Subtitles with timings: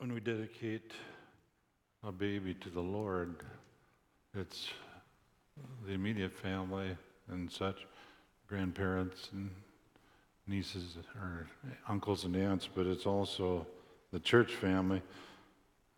[0.00, 0.92] when we dedicate
[2.04, 3.34] a baby to the Lord,
[4.34, 4.70] it's
[5.86, 6.96] the immediate family
[7.28, 7.86] and such,
[8.46, 9.50] grandparents and
[10.46, 11.46] nieces or
[11.86, 13.66] uncles and aunts, but it's also
[14.10, 15.02] the church family.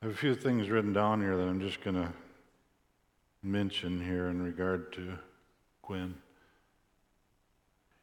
[0.03, 2.13] I have a few things written down here that I'm just going to
[3.41, 5.17] mention here in regard to
[5.87, 6.17] Gwen.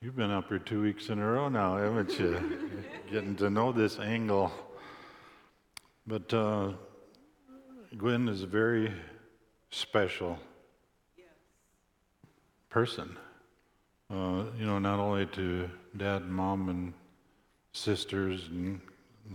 [0.02, 2.72] You've been up here two weeks in a row now, haven't you?
[3.12, 4.50] Getting to know this angle.
[6.10, 6.72] But uh,
[7.96, 8.92] Gwen is a very
[9.70, 10.40] special
[12.72, 13.16] person.
[14.10, 16.94] Uh, you know, not only to dad, and mom, and
[17.74, 18.82] sisters and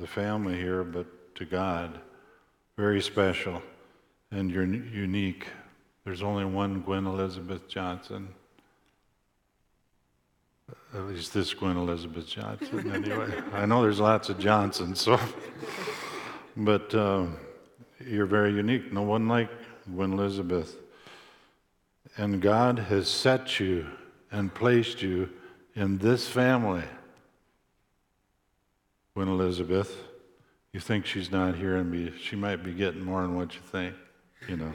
[0.01, 1.07] the family here, but
[1.37, 2.01] to God.
[2.77, 3.63] Very special.
[4.33, 5.47] And you're unique.
[6.05, 8.31] There's only one Gwen Elizabeth Johnson.
[10.93, 13.33] At least this Gwen Elizabeth Johnson, anyway.
[13.53, 15.21] I know there's lots of Johnsons, so.
[16.57, 17.27] But uh,
[18.07, 18.93] you're very unique.
[18.93, 19.51] No one like
[19.93, 20.77] Gwen Elizabeth.
[22.17, 23.87] And God has set you
[24.31, 25.31] and placed you
[25.75, 26.85] in this family.
[29.15, 29.97] Gwen Elizabeth,
[30.73, 33.61] you think she's not here and be, she might be getting more than what you
[33.61, 33.95] think,
[34.49, 34.73] you know.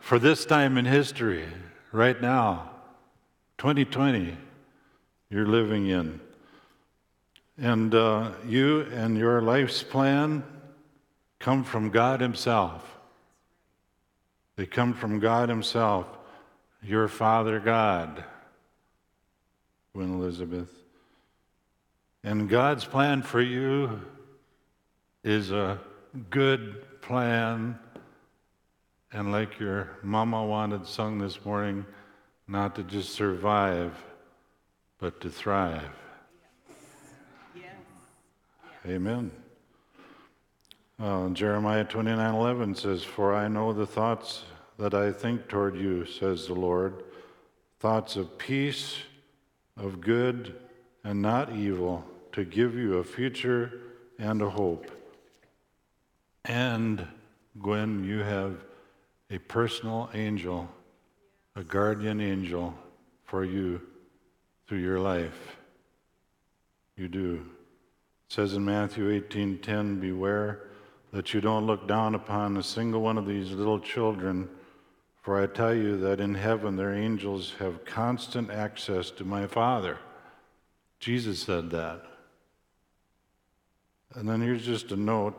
[0.00, 1.46] For this time in history,
[1.92, 2.70] right now,
[3.58, 4.36] 2020,
[5.30, 6.20] you're living in.
[7.58, 10.44] And uh, you and your life's plan
[11.38, 12.96] come from God Himself.
[14.56, 16.06] They come from God Himself,
[16.82, 18.24] your Father God,
[19.94, 20.70] Gwen Elizabeth.
[22.22, 24.00] And God's plan for you
[25.22, 25.78] is a
[26.28, 27.78] good plan.
[29.12, 31.86] And like your mama wanted sung this morning,
[32.48, 33.94] not to just survive,
[34.98, 35.92] but to thrive.
[38.88, 39.32] Amen.
[41.00, 44.44] Uh, Jeremiah 29 11 says, For I know the thoughts
[44.78, 47.02] that I think toward you, says the Lord,
[47.80, 48.98] thoughts of peace,
[49.76, 50.54] of good,
[51.02, 53.80] and not evil, to give you a future
[54.20, 54.88] and a hope.
[56.44, 57.04] And,
[57.60, 58.64] Gwen, you have
[59.30, 60.68] a personal angel,
[61.56, 62.72] a guardian angel
[63.24, 63.80] for you
[64.68, 65.56] through your life.
[66.96, 67.46] You do.
[68.28, 70.68] It says in Matthew 18:10, "Beware
[71.12, 74.48] that you don't look down upon a single one of these little children,
[75.22, 79.98] for I tell you that in heaven their angels have constant access to my Father."
[80.98, 82.04] Jesus said that.
[84.14, 85.34] And then here's just a note.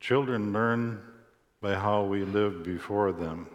[0.00, 1.00] Children learn
[1.60, 3.48] by how we live before them.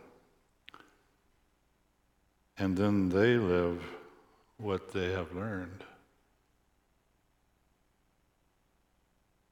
[2.58, 3.84] And then they live
[4.58, 5.84] what they have learned.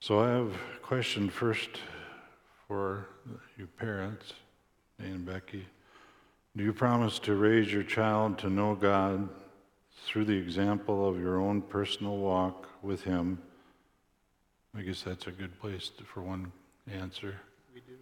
[0.02, 1.70] So I have a question first
[2.68, 3.06] for
[3.58, 4.32] you parents,
[4.98, 5.66] and Becky.
[6.56, 9.28] Do you promise to raise your child to know God
[10.06, 13.40] through the example of your own personal walk with Him?
[14.74, 16.54] I guess that's a good place to, for one
[16.90, 17.36] answer.
[17.74, 17.98] We do.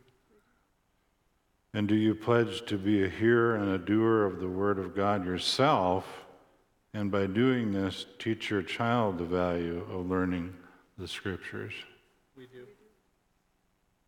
[1.73, 4.95] And do you pledge to be a hearer and a doer of the Word of
[4.95, 6.25] God yourself,
[6.93, 10.53] and by doing this, teach your child the value of learning
[10.97, 11.73] the Scriptures?
[12.35, 12.65] We do.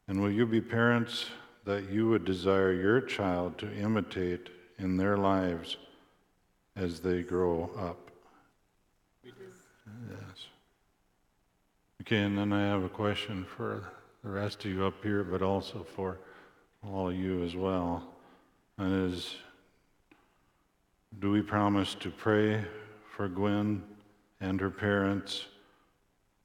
[0.08, 1.28] And will you be parents
[1.66, 5.78] that you would desire your child to imitate in their lives
[6.76, 8.10] as they grow up?
[9.24, 9.46] We do.
[10.10, 10.48] Yes.
[12.02, 13.84] Okay, and then I have a question for
[14.24, 16.18] the rest of you up here, but also for
[16.84, 18.04] all of you as well.
[18.78, 19.36] And is
[21.20, 22.64] do we promise to pray
[23.16, 23.84] for Gwen
[24.40, 25.46] and her parents?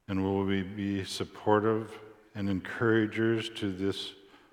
[0.08, 1.98] And will we be supportive
[2.34, 4.12] and encouragers to this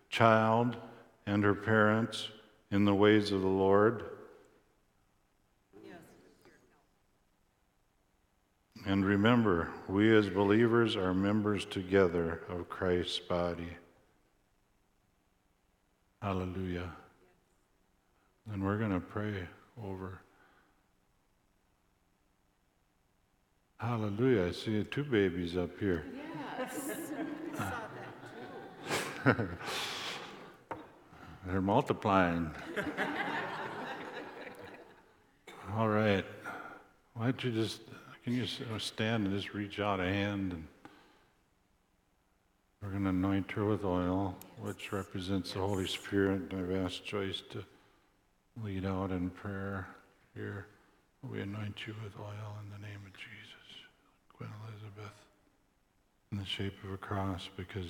[0.10, 0.78] child
[1.26, 2.30] and her parents
[2.72, 4.06] in the ways of the Lord?
[5.86, 5.96] Yes.
[8.86, 13.78] And remember, we as believers are members together of Christ's body.
[16.22, 16.92] Hallelujah.
[18.52, 19.48] And we're going to pray
[19.84, 20.22] over.
[23.82, 24.46] Hallelujah.
[24.46, 26.06] I see two babies up here.
[26.60, 26.92] Yes.
[27.58, 27.64] I
[29.24, 29.48] saw that.
[31.48, 32.52] They're multiplying.
[35.76, 36.24] All right.
[37.16, 37.82] Why don't you just,
[38.24, 40.68] can you uh, stand and just reach out a hand and
[42.84, 46.52] we're going to anoint her with oil, which represents the Holy Spirit.
[46.52, 47.64] And I've asked Joyce to
[48.64, 49.88] lead out in prayer
[50.36, 50.68] here.
[51.28, 53.41] We anoint you with oil in the name of Jesus.
[54.42, 55.14] Gwen Elizabeth
[56.32, 57.86] in the shape of a cross because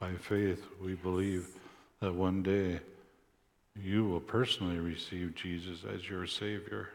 [0.00, 1.46] by faith we believe
[2.00, 2.80] that one day
[3.80, 6.88] you will personally receive Jesus as your Savior.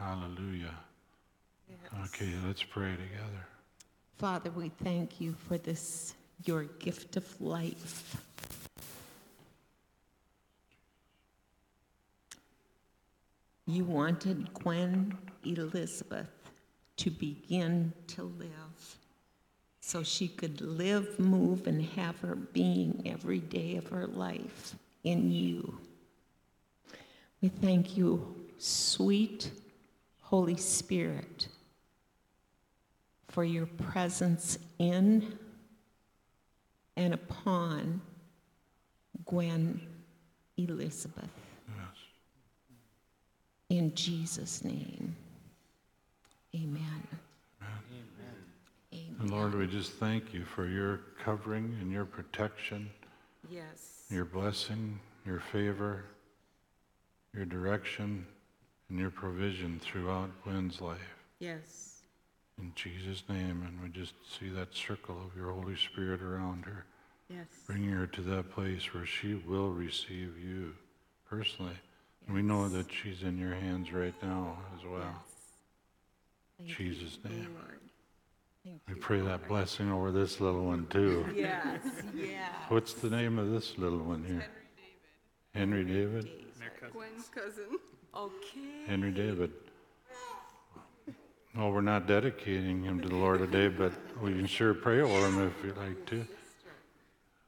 [0.00, 0.74] Hallelujah.
[2.06, 3.46] Okay, let's pray together.
[4.18, 8.16] Father, we thank you for this, your gift of life.
[13.66, 16.35] You wanted Gwen Elizabeth
[16.96, 18.98] to begin to live
[19.80, 25.30] so she could live, move, and have her being every day of her life in
[25.30, 25.78] you.
[27.40, 29.50] We thank you, sweet
[30.22, 31.46] Holy Spirit,
[33.28, 35.38] for your presence in
[36.96, 38.00] and upon
[39.24, 39.80] Gwen
[40.56, 41.30] Elizabeth.
[41.68, 41.96] Yes.
[43.68, 45.14] In Jesus' name,
[46.56, 47.08] amen.
[48.92, 49.28] And Amen.
[49.30, 52.90] Lord, we just thank you for your covering and your protection,
[53.50, 54.04] Yes.
[54.10, 56.04] your blessing, your favor,
[57.34, 58.26] your direction,
[58.88, 61.14] and your provision throughout Gwen's life.
[61.40, 62.02] Yes.
[62.58, 66.86] In Jesus' name, and we just see that circle of your Holy Spirit around her,
[67.28, 67.46] Yes.
[67.66, 70.74] bringing her to that place where she will receive you
[71.28, 71.76] personally.
[72.26, 75.22] And we know that she's in your hands right now as well.
[76.58, 77.48] Thank you, Jesus' name.
[77.60, 77.78] Lord.
[78.64, 79.48] Thank We you, pray that Lord.
[79.48, 81.26] blessing over this little one too.
[81.34, 81.80] Yes.
[82.14, 82.48] Yeah.
[82.68, 84.44] What's the name of this little one here?
[85.54, 86.28] Henry David?
[86.58, 86.90] Their cousin.
[86.92, 87.78] Gwen's cousin.
[88.14, 88.86] Okay.
[88.86, 89.52] Henry David.
[91.54, 95.26] Well, we're not dedicating him to the Lord today, but we can sure pray over
[95.26, 96.26] him if you'd like to.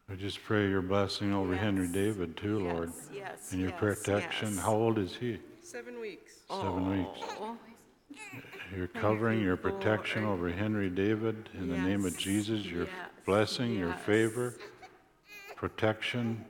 [0.08, 2.90] We just pray your blessing over Henry David too, Lord.
[2.94, 4.55] Yes, yes, And your yes, protection.
[4.55, 4.64] yes.
[4.64, 5.38] How old is he?
[5.62, 6.37] Seven weeks.
[6.49, 7.19] Seven weeks.
[7.38, 7.56] Oh,
[8.76, 10.38] Your covering, your protection Lord.
[10.38, 12.93] over Henry David in the name of Jesus, your yes,
[13.25, 14.55] blessing, your favor,
[15.56, 16.44] protection,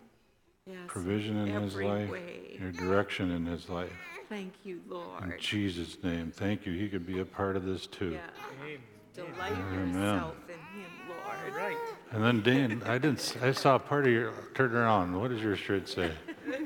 [0.66, 0.76] yes.
[0.88, 2.56] provision in his life, way.
[2.58, 3.92] your direction in his life.
[4.28, 5.22] Thank you, Lord.
[5.22, 6.72] In Jesus' name, thank you.
[6.72, 8.10] He could be a part of this too.
[8.10, 8.20] Yeah.
[8.62, 8.78] Amen.
[9.14, 9.88] Delight Amen.
[9.94, 11.54] yourself in him, Lord.
[11.56, 11.76] Right.
[12.12, 13.18] And then Dan, I didn't.
[13.20, 14.32] s- I saw part of your.
[14.54, 15.18] Turn around.
[15.18, 16.12] What does your shirt say?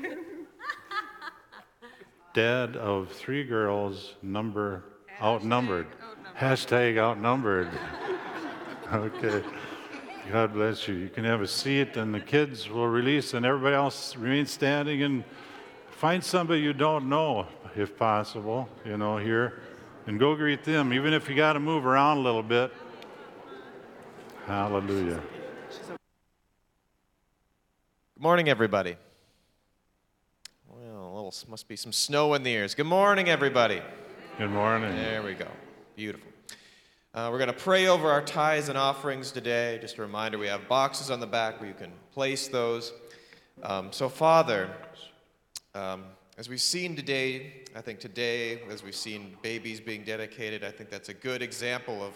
[2.33, 4.83] Dad of three girls, number
[5.21, 5.87] outnumbered.
[6.37, 7.69] Hashtag outnumbered.
[8.93, 9.43] okay.
[10.31, 10.95] God bless you.
[10.95, 15.03] You can have a seat, and the kids will release, and everybody else remain standing
[15.03, 15.23] and
[15.91, 18.69] find somebody you don't know, if possible.
[18.85, 19.61] You know here,
[20.07, 22.71] and go greet them, even if you got to move around a little bit.
[24.45, 25.21] Hallelujah.
[25.89, 25.99] Good
[28.17, 28.95] morning, everybody.
[30.67, 32.75] Well, a little, must be some snow in the ears.
[32.75, 33.81] Good morning, everybody.
[34.39, 34.95] Good morning.
[34.95, 35.45] There we go.
[35.95, 36.27] Beautiful.
[37.13, 39.77] Uh, we're going to pray over our tithes and offerings today.
[39.79, 42.93] Just a reminder we have boxes on the back where you can place those.
[43.61, 44.71] Um, so, Father,
[45.75, 46.05] um,
[46.39, 50.89] as we've seen today, I think today, as we've seen babies being dedicated, I think
[50.89, 52.13] that's a good example of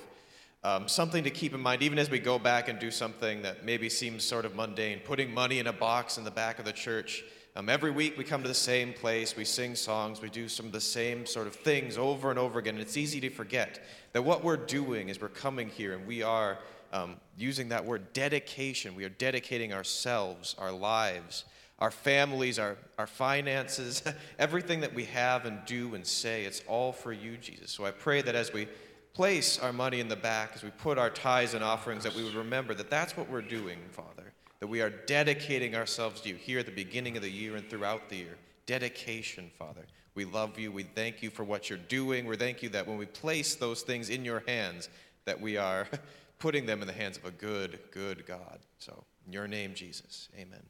[0.63, 3.63] um, something to keep in mind, even as we go back and do something that
[3.63, 6.73] maybe seems sort of mundane, putting money in a box in the back of the
[6.73, 7.23] church.
[7.57, 10.67] Um, every week we come to the same place, we sing songs, we do some
[10.67, 12.75] of the same sort of things over and over again.
[12.75, 16.21] And it's easy to forget that what we're doing is we're coming here and we
[16.21, 16.59] are
[16.93, 18.93] um, using that word dedication.
[18.93, 21.45] We are dedicating ourselves, our lives,
[21.79, 24.03] our families, our, our finances,
[24.37, 26.45] everything that we have and do and say.
[26.45, 27.71] It's all for you, Jesus.
[27.71, 28.67] So I pray that as we
[29.13, 32.23] place our money in the back, as we put our tithes and offerings, that we
[32.23, 34.26] would remember that that's what we're doing, Father.
[34.59, 37.69] That we are dedicating ourselves to you here at the beginning of the year and
[37.69, 38.37] throughout the year.
[38.65, 39.85] Dedication, Father.
[40.15, 40.71] We love you.
[40.71, 42.25] We thank you for what you're doing.
[42.25, 44.89] We thank you that when we place those things in your hands,
[45.25, 45.87] that we are
[46.39, 48.57] putting them in the hands of a good, good God.
[48.79, 50.63] So, in your name, Jesus, amen.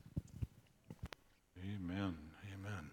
[1.63, 2.17] Amen.
[2.53, 2.91] Amen.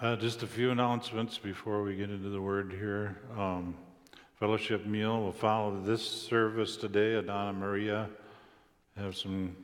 [0.00, 3.18] Uh, just a few announcements before we get into the word here.
[3.36, 3.74] Um,
[4.38, 7.14] fellowship meal will follow this service today.
[7.14, 8.08] Adana Maria
[8.96, 9.54] have some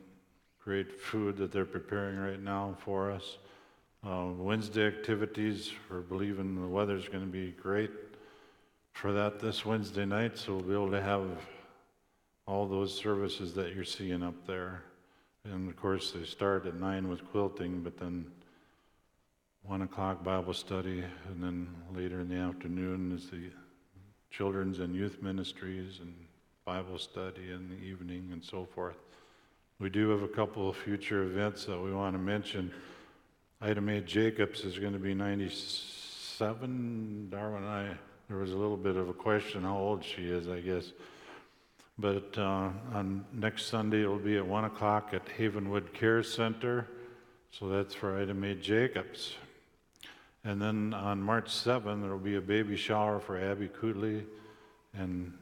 [0.63, 3.37] great food that they're preparing right now for us.
[4.05, 7.91] Uh, Wednesday activities, we're believing the weather's going to be great
[8.91, 11.25] for that this Wednesday night, so we'll be able to have
[12.45, 14.83] all those services that you're seeing up there.
[15.45, 18.25] And of course, they start at nine with quilting, but then
[19.63, 23.49] one o'clock Bible study, and then later in the afternoon is the
[24.29, 26.13] children's and youth ministries and
[26.65, 28.97] Bible study in the evening and so forth.
[29.79, 32.71] We do have a couple of future events that we want to mention.
[33.59, 37.29] Ida Mae Jacobs is going to be 97.
[37.31, 37.95] Darwin and I,
[38.29, 40.91] there was a little bit of a question how old she is, I guess.
[41.97, 46.87] But uh, on next Sunday, it'll be at 1 o'clock at Havenwood Care Center.
[47.51, 49.35] So that's for Ida Mae Jacobs.
[50.43, 54.23] And then on March 7, there will be a baby shower for Abby Cooley
[54.93, 55.33] and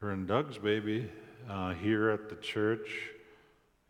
[0.00, 1.10] her and Doug's baby
[1.48, 3.13] uh, here at the church.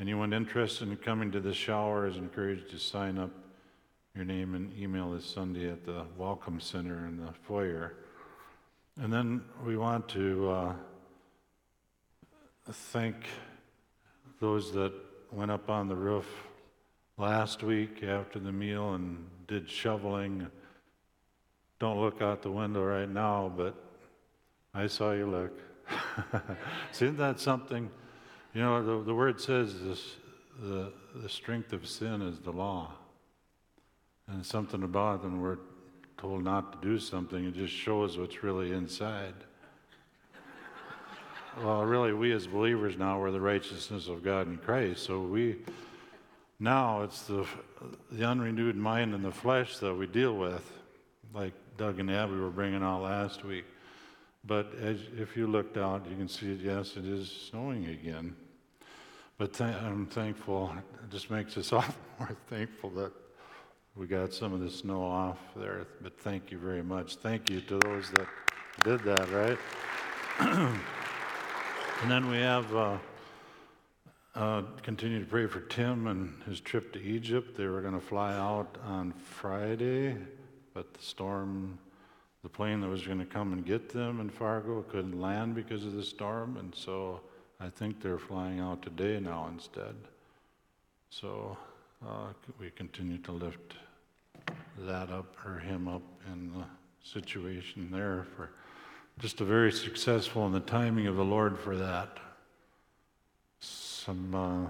[0.05, 3.31] Anyone interested in coming to the shower is encouraged to sign up
[4.15, 7.95] your name and email this Sunday at the Welcome Center in the foyer.
[9.01, 10.75] And then we want to uh,
[12.71, 13.17] thank
[14.41, 14.93] those that
[15.33, 16.27] went up on the roof
[17.17, 20.47] last week after the meal and did shoveling.
[21.79, 23.75] Don't look out the window right now, but
[24.75, 25.59] I saw you look.
[26.93, 27.89] Isn't that something?
[28.55, 30.15] You know, the, the word says this,
[30.63, 32.93] the, the strength of sin is the law.
[34.29, 35.59] And something about it when we're
[36.17, 39.35] told not to do something, it just shows what's really inside.
[41.65, 45.03] well, really, we as believers now are the righteousness of God in Christ.
[45.03, 45.57] So we
[46.61, 47.45] now it's the
[48.13, 50.71] the unrenewed mind and the flesh that we deal with,
[51.35, 53.65] like Doug and Abby were bringing out last week.
[54.47, 56.55] But as, if you looked out, you can see.
[56.55, 58.37] Yes, it is snowing again.
[59.37, 60.73] But th- I'm thankful.
[61.03, 61.85] It just makes us all
[62.21, 63.13] more thankful that
[63.97, 65.87] we got some of the snow off there.
[66.01, 67.17] But thank you very much.
[67.17, 68.27] Thank you to those that
[68.85, 69.59] did that, right?
[72.03, 72.97] and then we have uh,
[74.37, 77.57] uh, continue to pray for Tim and his trip to Egypt.
[77.57, 80.17] They were going to fly out on Friday,
[80.75, 81.79] but the storm,
[82.45, 85.85] the plane that was going to come and get them in Fargo couldn't land because
[85.85, 87.21] of the storm, and so
[87.61, 89.95] I think they're flying out today now instead.
[91.11, 91.57] So
[92.05, 92.27] uh,
[92.59, 93.75] we continue to lift
[94.79, 96.65] that up or him up in the
[97.03, 98.51] situation there for
[99.19, 102.19] just a very successful in the timing of the Lord for that.
[103.61, 104.67] Some uh,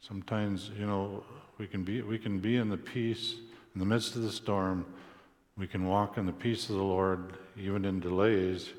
[0.00, 1.24] sometimes you know
[1.56, 3.36] we can be we can be in the peace
[3.74, 4.84] in the midst of the storm.
[5.56, 8.70] We can walk in the peace of the Lord even in delays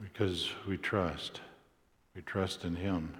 [0.00, 1.40] because we trust.
[2.14, 3.14] We trust in Him.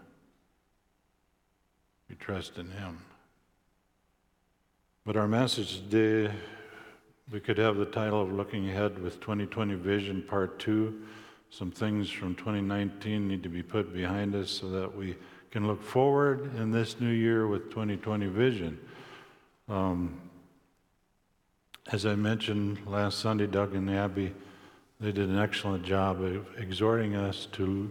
[2.09, 2.99] We trust in Him.
[5.05, 6.35] But our message today,
[7.31, 11.03] we could have the title of Looking Ahead with 2020 Vision Part 2.
[11.51, 15.17] Some things from 2019 need to be put behind us so that we
[15.51, 18.79] can look forward in this new year with 2020 vision.
[19.69, 20.21] Um,
[21.93, 24.35] as I mentioned last Sunday, Doug and Abby,
[25.01, 27.91] they did an excellent job of exhorting us to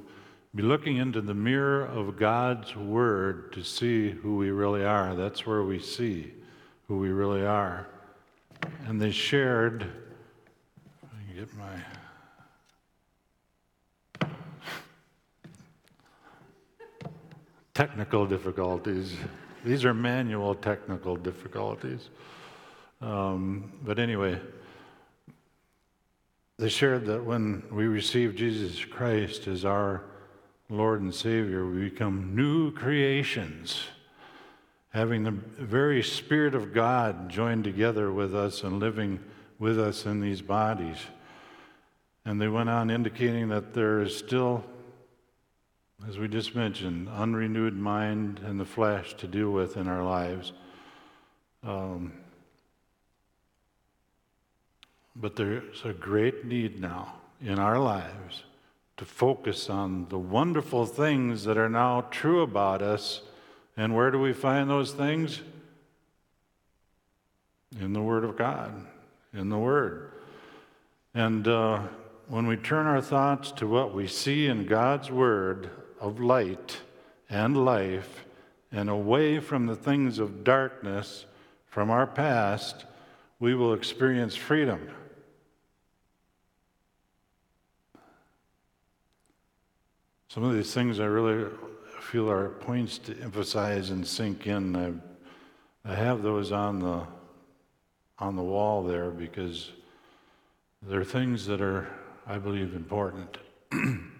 [0.55, 5.13] be looking into the mirror of God's Word to see who we really are.
[5.13, 6.33] That's where we see
[6.88, 7.88] who we really are.
[8.88, 9.85] And they shared,
[11.35, 11.75] get my.
[17.74, 19.15] Technical difficulties.
[19.65, 22.09] These are manual technical difficulties.
[23.01, 24.39] Um, but anyway,
[26.57, 30.03] they shared that when we receive Jesus Christ as our
[30.69, 33.83] Lord and Savior, we become new creations
[34.95, 39.19] having the very Spirit of God joined together with us and living
[39.59, 40.97] with us in these bodies.
[42.24, 44.63] And they went on indicating that there is still,
[46.07, 50.53] as we just mentioned, unrenewed mind and the flesh to deal with in our lives.
[51.62, 52.13] Um,
[55.15, 58.43] but there's a great need now in our lives
[58.98, 63.22] to focus on the wonderful things that are now true about us
[63.77, 65.41] and where do we find those things?
[67.79, 68.86] In the Word of God,
[69.34, 70.12] in the Word.
[71.13, 71.81] And uh,
[72.29, 75.69] when we turn our thoughts to what we see in God's Word
[76.00, 76.79] of light
[77.29, 78.25] and life,
[78.72, 81.25] and away from the things of darkness
[81.65, 82.86] from our past,
[83.39, 84.89] we will experience freedom.
[90.36, 91.50] Some of these things I really
[92.01, 94.75] feel are points to emphasize and sink in.
[94.75, 94.92] I,
[95.89, 97.04] I have those on the
[98.20, 99.72] on the wall there because
[100.82, 101.88] they're things that are,
[102.27, 103.38] I believe, important.
[103.72, 104.12] and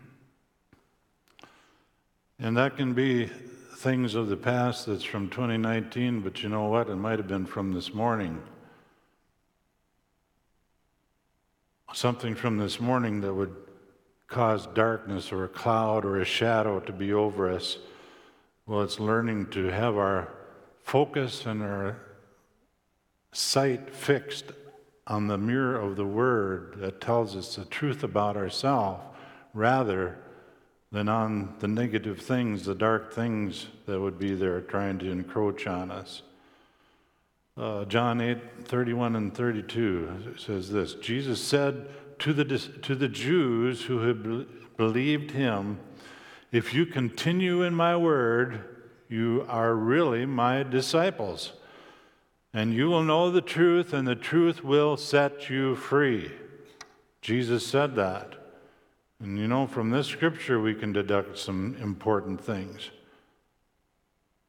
[2.40, 6.90] that can be things of the past that's from 2019, but you know what?
[6.90, 8.42] It might have been from this morning.
[11.94, 13.65] Something from this morning that would
[14.36, 17.78] cause darkness or a cloud or a shadow to be over us.
[18.68, 20.28] Well, it's learning to have our
[20.84, 21.96] focus and our
[23.32, 24.52] sight fixed
[25.08, 29.02] on the mirror of the Word that tells us the truth about ourselves
[29.54, 30.18] rather
[30.92, 35.66] than on the negative things, the dark things that would be there trying to encroach
[35.66, 36.24] on us.
[37.56, 41.88] Uh, John 8, 31 and 32 says this Jesus said
[42.20, 45.80] to the, to the Jews who had believed him,
[46.52, 48.64] If you continue in my word,
[49.10, 51.54] you are really my disciples.
[52.54, 56.32] And you will know the truth, and the truth will set you free.
[57.22, 58.36] Jesus said that.
[59.20, 62.92] And you know, from this scripture, we can deduct some important things.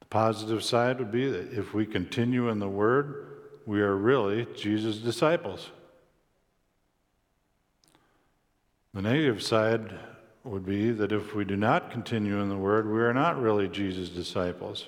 [0.01, 3.27] The positive side would be that if we continue in the Word,
[3.67, 5.71] we are really Jesus' disciples.
[8.97, 9.93] The negative side
[10.43, 13.69] would be that if we do not continue in the Word, we are not really
[13.69, 14.87] Jesus' disciples.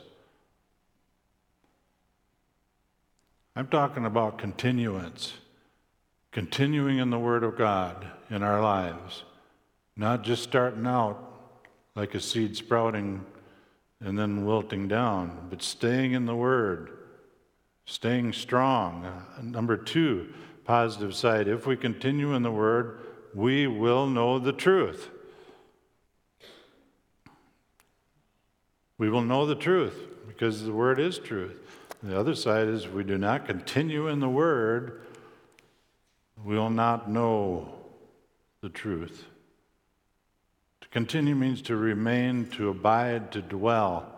[3.55, 5.35] I'm talking about continuance,
[6.33, 9.25] continuing in the Word of God in our lives,
[9.95, 11.23] not just starting out
[11.95, 13.27] like a seed sprouting
[14.01, 16.93] and then wilting down, but staying in the Word,
[17.85, 19.07] staying strong.
[19.43, 20.33] number two,
[20.65, 23.01] positive side, if we continue in the Word,
[23.35, 25.11] we will know the truth.
[28.97, 31.61] We will know the truth because the Word is truth.
[32.03, 35.03] The other side is if we do not continue in the Word,
[36.45, 37.75] we will not know
[38.61, 39.25] the truth.
[40.81, 44.15] To continue means to remain, to abide, to dwell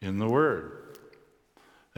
[0.00, 0.87] in the Word.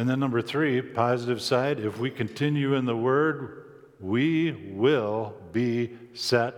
[0.01, 3.67] And then, number three, positive side, if we continue in the Word,
[4.01, 6.55] we will be set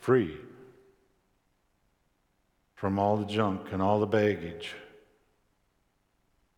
[0.00, 0.38] free
[2.76, 4.72] from all the junk and all the baggage.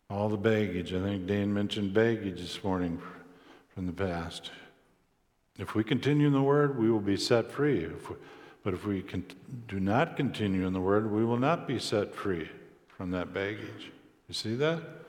[0.09, 0.95] All the baggage.
[0.95, 3.03] I think Dane mentioned baggage this morning
[3.75, 4.53] from the past.
[5.59, 7.87] If we continue in the Word, we will be set free.
[7.87, 8.15] If we,
[8.63, 9.25] but if we con-
[9.67, 12.49] do not continue in the Word, we will not be set free
[12.87, 13.91] from that baggage.
[14.28, 15.00] You see that?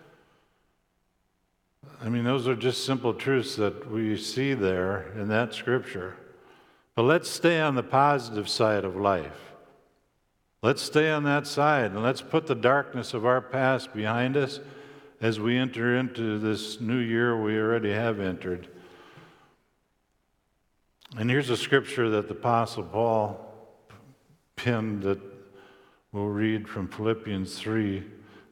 [2.04, 6.15] I mean, those are just simple truths that we see there in that scripture.
[6.96, 9.54] But let's stay on the positive side of life.
[10.63, 14.60] Let's stay on that side and let's put the darkness of our past behind us
[15.20, 18.67] as we enter into this new year we already have entered.
[21.17, 23.54] And here's a scripture that the Apostle Paul
[24.56, 25.20] penned that
[26.12, 27.98] we'll read from Philippians 3.
[27.98, 28.06] It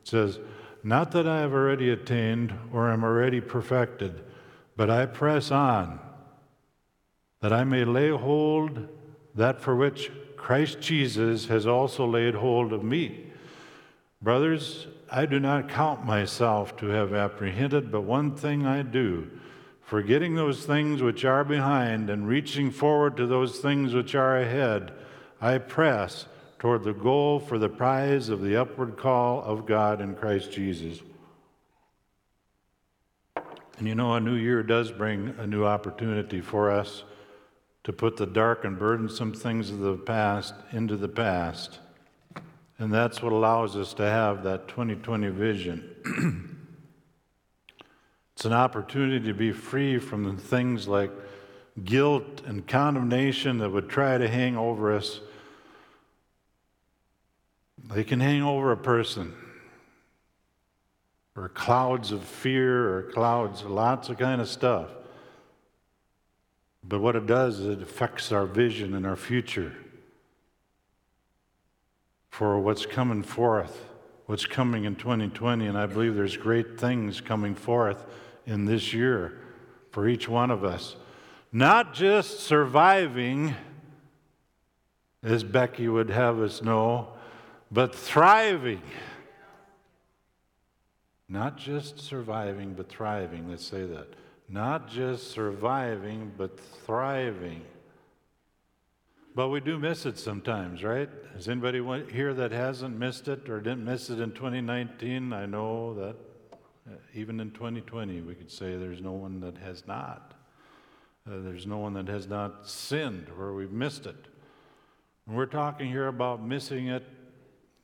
[0.04, 0.40] says,
[0.84, 4.24] Not that I have already attained or am already perfected,
[4.78, 6.00] but I press on,
[7.42, 8.88] that I may lay hold
[9.36, 13.26] that for which Christ Jesus has also laid hold of me.
[14.22, 19.30] Brothers, I do not count myself to have apprehended, but one thing I do,
[19.82, 24.94] forgetting those things which are behind and reaching forward to those things which are ahead,
[25.42, 26.26] I press
[26.60, 31.00] toward the goal for the prize of the upward call of God in Christ Jesus.
[33.78, 37.04] And you know, a new year does bring a new opportunity for us
[37.86, 41.80] to put the dark and burdensome things of the past into the past
[42.80, 46.58] and that's what allows us to have that 2020 vision.
[48.34, 51.12] it's an opportunity to be free from things like
[51.84, 55.20] guilt and condemnation that would try to hang over us.
[57.94, 59.34] They can hang over a person,
[61.36, 64.90] or clouds of fear, or clouds, lots of kind of stuff.
[66.84, 69.74] But what it does is it affects our vision and our future
[72.30, 73.86] for what's coming forth,
[74.28, 75.66] what's coming in 2020.
[75.66, 78.06] And I believe there's great things coming forth
[78.46, 79.40] in this year
[79.92, 80.96] for each one of us.
[81.52, 83.56] Not just surviving,
[85.24, 87.10] as Becky would have us know,
[87.72, 88.82] but thriving.
[91.28, 93.50] Not just surviving, but thriving.
[93.50, 94.16] Let's say that.
[94.48, 97.62] Not just surviving, but thriving.
[99.36, 101.10] But we do miss it sometimes, right?
[101.38, 105.32] Is anybody here that hasn't missed it or didn't miss it in 2019?
[105.32, 106.16] I know that
[106.92, 110.34] uh, even in 2020, we could say there's no one that has not.
[111.28, 114.26] Uh, there's no one that has not sinned where we've missed it.
[115.28, 117.06] And we're talking here about missing it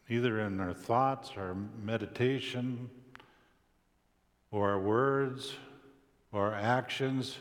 [0.09, 2.89] either in our thoughts, our meditation,
[4.51, 5.55] or our words,
[6.31, 7.37] or our actions.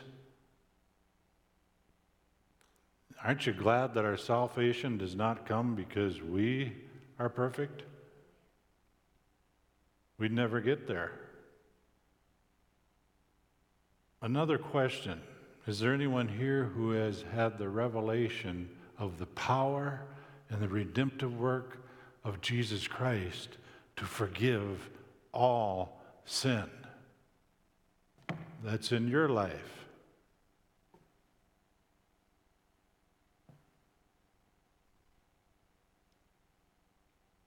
[3.23, 6.73] Aren't you glad that our salvation does not come because we
[7.19, 7.83] are perfect?
[10.17, 11.11] We'd never get there.
[14.21, 15.21] Another question
[15.67, 20.01] Is there anyone here who has had the revelation of the power
[20.49, 21.84] and the redemptive work
[22.25, 23.57] of Jesus Christ
[23.95, 24.89] to forgive
[25.31, 26.65] all sin?
[28.61, 29.85] That's in your life.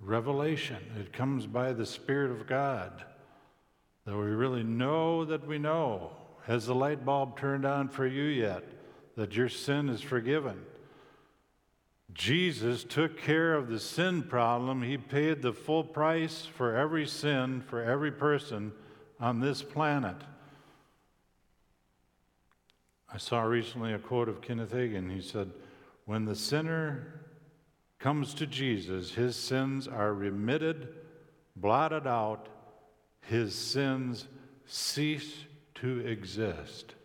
[0.00, 3.04] Revelation, it comes by the Spirit of God
[4.06, 6.12] that we really know that we know.
[6.46, 8.64] Has the light bulb turned on for you yet?
[9.16, 10.64] That your sin is forgiven?
[12.18, 14.82] Jesus took care of the sin problem.
[14.82, 18.72] He paid the full price for every sin for every person
[19.20, 20.16] on this planet.
[23.10, 25.14] I saw recently a quote of Kenneth Hagin.
[25.14, 25.52] He said,
[26.06, 27.20] When the sinner
[28.00, 30.88] comes to Jesus, his sins are remitted,
[31.54, 32.48] blotted out,
[33.20, 34.26] his sins
[34.66, 35.44] cease
[35.76, 36.96] to exist.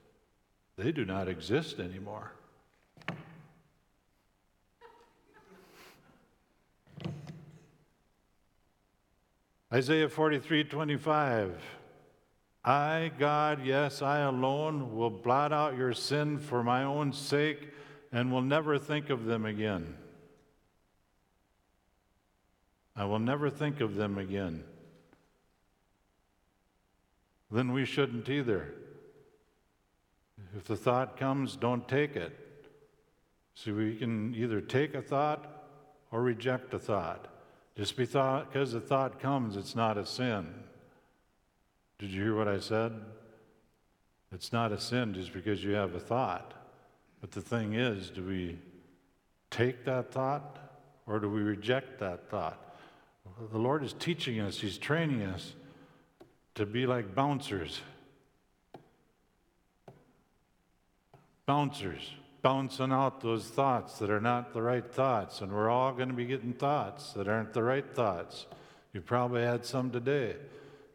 [0.75, 2.31] They do not exist anymore.
[9.73, 11.61] Isaiah 43 25.
[12.65, 17.69] I, God, yes, I alone, will blot out your sin for my own sake
[18.11, 19.97] and will never think of them again.
[22.95, 24.63] I will never think of them again
[27.53, 28.73] then we shouldn't either.
[30.57, 32.35] If the thought comes, don't take it.
[33.53, 35.69] See, we can either take a thought
[36.11, 37.27] or reject a thought.
[37.75, 40.53] Just because a thought comes, it's not a sin.
[41.97, 42.93] Did you hear what I said?
[44.31, 46.53] It's not a sin just because you have a thought.
[47.21, 48.57] But the thing is, do we
[49.49, 50.59] take that thought
[51.07, 52.59] or do we reject that thought?
[53.51, 55.53] The Lord is teaching us, He's training us
[56.55, 57.81] to be like bouncers.
[61.45, 65.41] Bouncers, bouncing out those thoughts that are not the right thoughts.
[65.41, 68.45] And we're all going to be getting thoughts that aren't the right thoughts.
[68.93, 70.35] You probably had some today.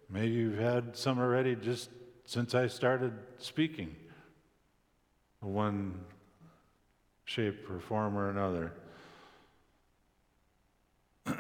[0.09, 1.91] Maybe you've had some already just
[2.27, 3.97] since I started speaking,
[5.41, 5.99] one
[7.25, 8.73] shape or form or another.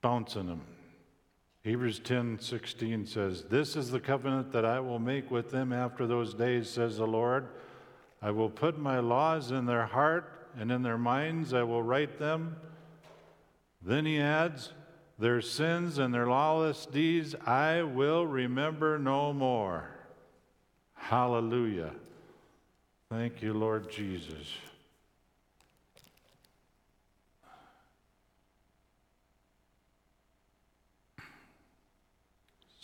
[0.00, 0.60] Bouncing them.
[1.64, 6.06] Hebrews 10 16 says, This is the covenant that I will make with them after
[6.06, 7.46] those days, says the Lord.
[8.20, 12.18] I will put my laws in their heart, and in their minds I will write
[12.18, 12.56] them.
[13.80, 14.72] Then he adds,
[15.18, 19.88] Their sins and their lawless deeds I will remember no more.
[20.94, 21.92] Hallelujah.
[23.08, 24.48] Thank you, Lord Jesus.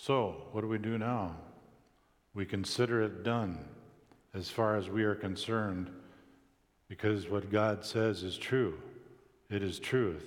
[0.09, 1.37] So, what do we do now?
[2.33, 3.59] We consider it done
[4.33, 5.91] as far as we are concerned
[6.89, 8.79] because what God says is true.
[9.51, 10.25] It is truth.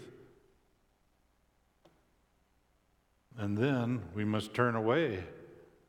[3.39, 5.23] And then we must turn away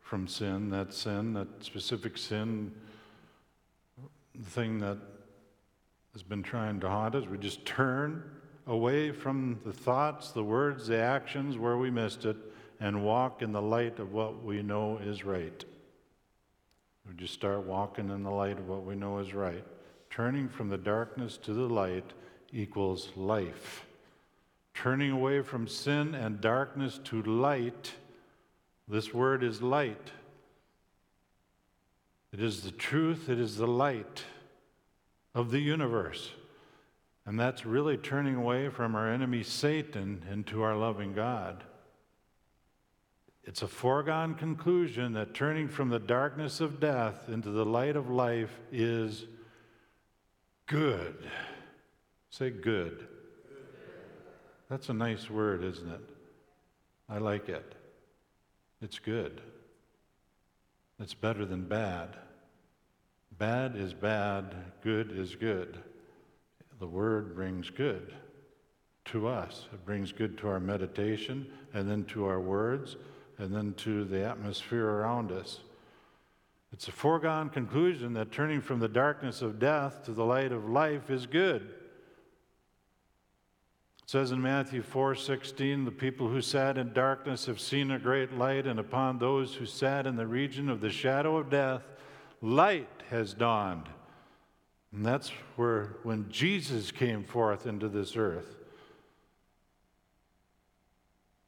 [0.01, 2.73] from sin, that sin, that specific sin,
[4.35, 4.97] the thing that
[6.15, 7.27] has been trying to haunt us.
[7.27, 8.25] We just turn
[8.67, 12.39] away from the thoughts, the words, the actions where we missed it
[12.83, 15.65] and walk in the light of what we know is right.
[17.09, 19.65] We just start walking in the light of what we know is right.
[20.11, 22.13] Turning from the darkness to the light
[22.53, 23.87] equals life.
[24.75, 27.93] Turning away from sin and darkness to light,
[28.89, 30.11] this word is light.
[32.33, 34.25] It is the truth, it is the light
[35.37, 36.33] of the universe.
[37.27, 41.63] And that's really turning away from our enemy Satan into our loving God.
[43.45, 48.09] It's a foregone conclusion that turning from the darkness of death into the light of
[48.09, 49.27] life is
[50.67, 51.29] good.
[52.31, 53.09] Say good.
[54.69, 56.01] That's a nice word, isn't it?
[57.09, 57.75] I like it.
[58.81, 59.41] It's good.
[61.01, 62.17] It's better than bad.
[63.39, 65.79] Bad is bad, good is good.
[66.79, 68.15] The word brings good
[69.07, 69.67] to us.
[69.73, 72.97] It brings good to our meditation and then to our words
[73.43, 75.61] and then to the atmosphere around us.
[76.73, 80.71] It's a foregone conclusion that turning from the darkness of death to the light of
[80.71, 81.63] life is good.
[84.03, 88.33] It says in Matthew 4:16, "The people who sat in darkness have seen a great
[88.33, 91.83] light, and upon those who sat in the region of the shadow of death,
[92.41, 93.89] light has dawned."
[94.93, 98.62] And that's where when Jesus came forth into this earth.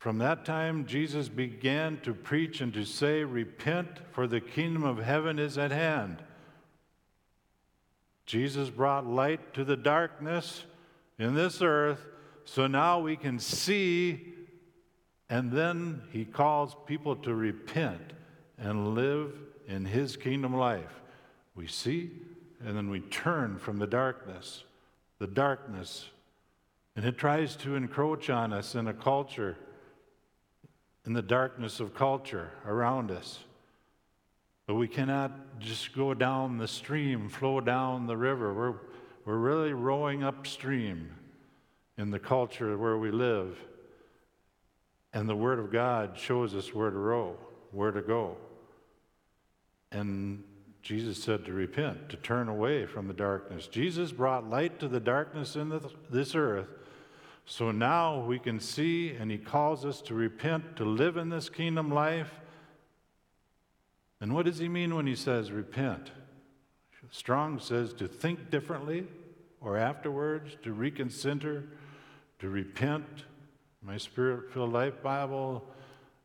[0.04, 4.98] From that time, Jesus began to preach and to say, Repent, for the kingdom of
[4.98, 6.22] heaven is at hand.
[8.26, 10.64] Jesus brought light to the darkness
[11.18, 12.04] in this earth,
[12.44, 14.34] so now we can see,
[15.30, 18.12] and then he calls people to repent
[18.58, 19.32] and live
[19.66, 21.00] in his kingdom life.
[21.54, 22.10] We see,
[22.62, 24.64] and then we turn from the darkness,
[25.18, 26.10] the darkness,
[26.94, 29.56] and it tries to encroach on us in a culture,
[31.06, 33.38] in the darkness of culture around us.
[34.66, 38.54] But we cannot just go down the stream, flow down the river.
[38.54, 38.74] We're,
[39.26, 41.10] we're really rowing upstream
[41.98, 43.58] in the culture where we live.
[45.12, 47.36] And the Word of God shows us where to row,
[47.70, 48.36] where to go.
[49.92, 50.42] And
[50.82, 53.66] Jesus said to repent, to turn away from the darkness.
[53.66, 56.68] Jesus brought light to the darkness in this earth.
[57.46, 61.48] So now we can see, and He calls us to repent, to live in this
[61.48, 62.40] kingdom life
[64.24, 66.10] and what does he mean when he says repent?
[67.10, 69.06] Strong says to think differently
[69.60, 71.64] or afterwards, to reconsider,
[72.38, 73.24] to repent.
[73.82, 75.62] My spirit filled life Bible,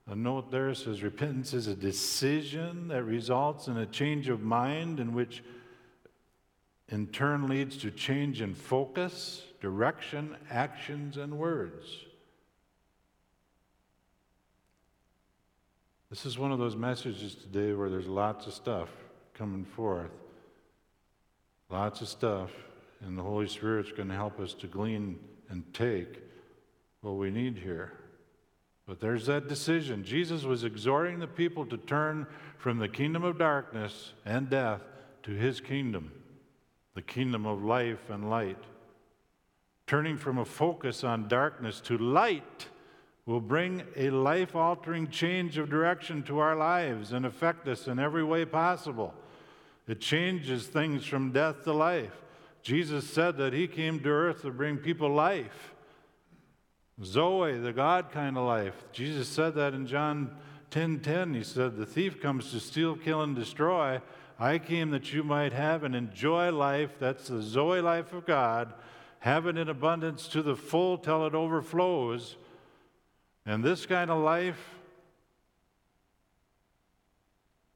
[0.08, 5.02] a note there says repentance is a decision that results in a change of mind,
[5.02, 5.44] in which
[6.90, 11.86] in turn leads to change in focus, direction, actions, and words.
[16.10, 18.90] This is one of those messages today where there's lots of stuff
[19.36, 20.12] coming forth.
[21.70, 22.50] Lots of stuff,
[23.02, 26.20] and the Holy Spirit's going to help us to glean and take
[27.02, 27.94] what we need here.
[28.88, 30.04] But there's that decision.
[30.04, 32.26] Jesus was exhorting the people to turn
[32.58, 34.82] from the kingdom of darkness and death
[35.24, 36.12] to his kingdom,
[37.00, 38.62] the kingdom of life and light.
[39.88, 42.68] Turning from a focus on darkness to light
[43.26, 48.00] will bring a life altering change of direction to our lives and affect us in
[48.00, 49.14] every way possible.
[49.88, 52.22] It changes things from death to life.
[52.64, 55.74] Jesus said that he came to earth to bring people life.
[57.02, 58.76] Zoe, the God kind of life.
[58.92, 60.36] Jesus said that in John
[60.70, 61.00] 10:10.
[61.00, 61.34] 10, 10.
[61.34, 64.02] He said, "The thief comes to steal, kill and destroy.
[64.40, 66.98] I came that you might have and enjoy life.
[66.98, 68.74] That's the Zoe life of God.
[69.20, 72.38] Have it in abundance to the full till it overflows."
[73.46, 74.76] And this kind of life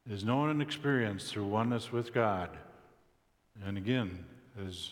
[0.09, 2.49] is known and experienced through oneness with God.
[3.63, 4.25] And again,
[4.65, 4.91] as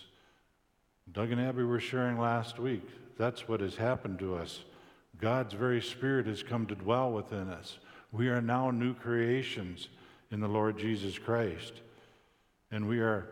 [1.10, 4.64] Doug and Abby were sharing last week, that's what has happened to us.
[5.18, 7.78] God's very Spirit has come to dwell within us.
[8.10, 9.88] We are now new creations
[10.32, 11.74] in the Lord Jesus Christ.
[12.72, 13.28] And we are,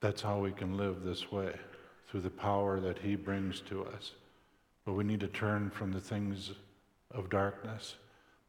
[0.00, 1.54] that's how we can live this way
[2.08, 4.12] through the power that He brings to us.
[4.84, 6.50] But we need to turn from the things
[7.12, 7.94] of darkness.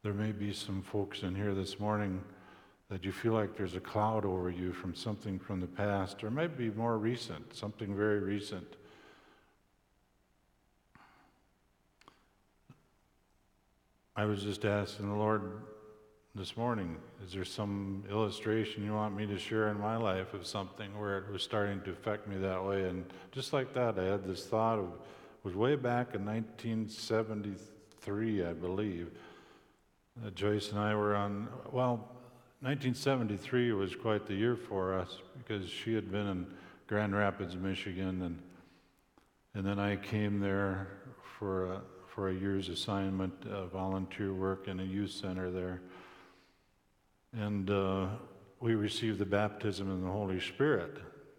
[0.02, 2.20] There may be some folks in here this morning
[2.90, 6.30] that you feel like there's a cloud over you from something from the past, or
[6.30, 8.66] maybe more recent, something very recent.
[14.14, 15.62] I was just asking the Lord,
[16.34, 16.96] this morning.
[17.24, 21.18] Is there some illustration you want me to share in my life of something where
[21.18, 22.88] it was starting to affect me that way?
[22.88, 24.88] And just like that, I had this thought of
[25.44, 29.10] was way back in 1973, I believe.
[30.34, 31.96] Joyce and I were on, well,
[32.60, 36.46] 1973 was quite the year for us because she had been in
[36.86, 38.38] Grand Rapids, Michigan, and
[39.54, 40.88] and then I came there
[41.38, 41.82] for a,
[42.14, 45.80] for a year's assignment, uh, volunteer work in a youth center there.
[47.32, 48.08] And uh,
[48.60, 50.96] we received the baptism in the Holy Spirit.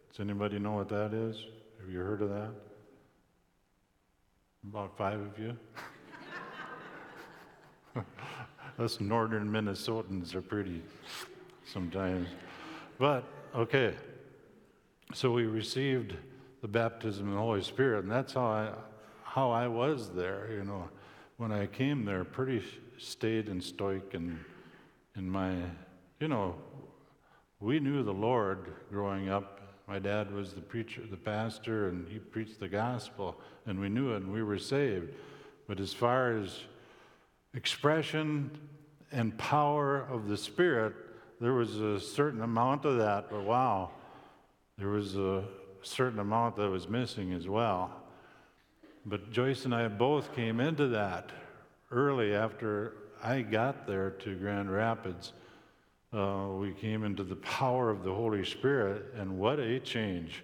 [0.09, 1.45] Does anybody know what that is?
[1.79, 2.49] Have you heard of that?
[4.67, 5.55] About five of you?
[8.79, 10.81] Us northern Minnesotans are pretty
[11.71, 12.29] sometimes.
[12.97, 13.93] But, okay.
[15.13, 16.15] So we received
[16.63, 18.71] the baptism in the Holy Spirit, and that's how I,
[19.33, 20.87] how I was there, you know.
[21.37, 22.63] When I came there, pretty
[22.99, 24.37] staid and stoic and
[25.15, 25.55] in my
[26.19, 26.55] you know,
[27.59, 29.59] we knew the Lord growing up.
[29.87, 34.13] My dad was the preacher, the pastor, and he preached the gospel, and we knew
[34.13, 35.09] it, and we were saved.
[35.67, 36.59] But as far as
[37.55, 38.51] expression
[39.11, 40.93] and power of the Spirit,
[41.41, 43.89] there was a certain amount of that, but wow,
[44.77, 45.43] there was a
[45.81, 48.02] certain amount that was missing as well.
[49.05, 51.31] But Joyce and I both came into that
[51.91, 55.33] early after I got there to Grand Rapids
[56.13, 60.43] uh, we came into the power of the Holy Spirit, and what a change.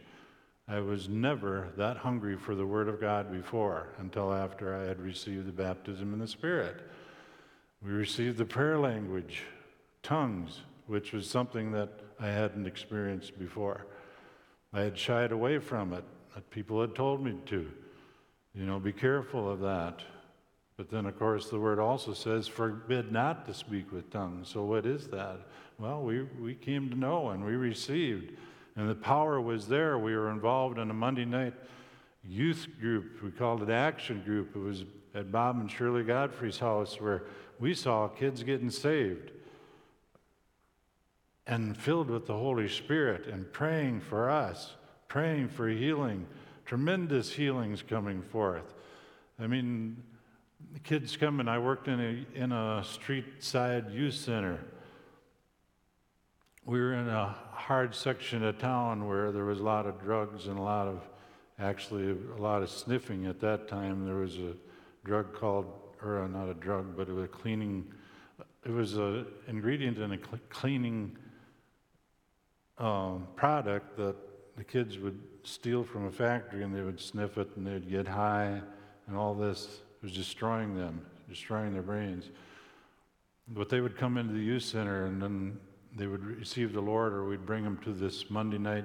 [0.68, 5.00] I was never that hungry for the Word of God before until after I had
[5.00, 6.90] received the baptism in the Spirit.
[7.84, 9.44] We received the prayer language,
[10.02, 13.86] tongues, which was something that I hadn't experienced before.
[14.74, 17.72] I had shied away from it, that people had told me to.
[18.54, 20.02] You know, be careful of that.
[20.78, 24.48] But then, of course, the word also says, forbid not to speak with tongues.
[24.48, 25.42] So, what is that?
[25.78, 28.32] Well, we, we came to know and we received.
[28.76, 30.00] And the power was there.
[30.00, 31.54] We were involved in a Monday night
[32.24, 33.22] youth group.
[33.22, 34.56] We called it Action Group.
[34.56, 37.24] It was at Bob and Shirley Godfrey's house where
[37.60, 39.32] we saw kids getting saved
[41.46, 44.76] and filled with the Holy Spirit and praying for us,
[45.08, 46.26] praying for healing,
[46.70, 48.76] tremendous healings coming forth.
[49.40, 50.04] I mean,
[50.84, 54.60] kids come and I worked in a, in a street side youth center.
[56.68, 60.46] We were in a hard section of town where there was a lot of drugs
[60.46, 61.02] and a lot of,
[61.58, 64.06] actually, a lot of sniffing at that time.
[64.06, 64.54] There was a
[65.04, 65.66] drug called,
[66.04, 67.92] or not a drug, but it was a cleaning,
[68.64, 71.18] it was an ingredient in a cl- cleaning
[72.78, 74.16] um, product that
[74.60, 78.06] the kids would steal from a factory and they would sniff it and they'd get
[78.06, 78.62] high
[79.08, 82.26] and all this was destroying them, destroying their brains.
[83.48, 85.58] But they would come into the youth center and then
[85.96, 88.84] they would receive the Lord, or we'd bring them to this Monday night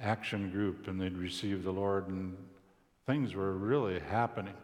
[0.00, 2.36] action group and they'd receive the Lord, and
[3.06, 4.54] things were really happening.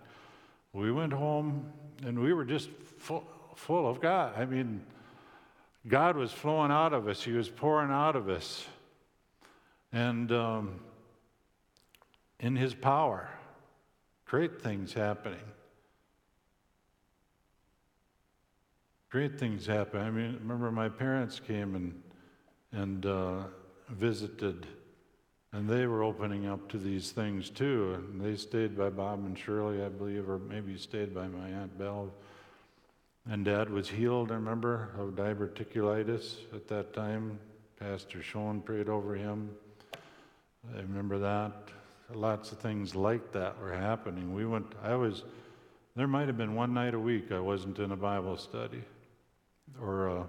[0.72, 1.72] We went home
[2.04, 4.34] and we were just full, full of God.
[4.36, 4.84] I mean,
[5.86, 8.66] God was flowing out of us, He was pouring out of us.
[9.94, 10.80] And um,
[12.40, 13.30] in His power,
[14.26, 15.38] great things happening.
[19.08, 20.00] Great things happen.
[20.00, 22.02] I mean, remember my parents came and
[22.72, 23.42] and uh,
[23.90, 24.66] visited,
[25.52, 27.94] and they were opening up to these things too.
[27.94, 31.78] And they stayed by Bob and Shirley, I believe, or maybe stayed by my aunt
[31.78, 32.12] Belle.
[33.30, 37.38] And Dad was healed, I remember, of diverticulitis at that time.
[37.78, 39.50] Pastor Schoen prayed over him.
[40.72, 41.52] I remember that.
[42.12, 44.34] Lots of things like that were happening.
[44.34, 45.24] We went, I was,
[45.96, 48.82] there might have been one night a week I wasn't in a Bible study
[49.80, 50.26] or a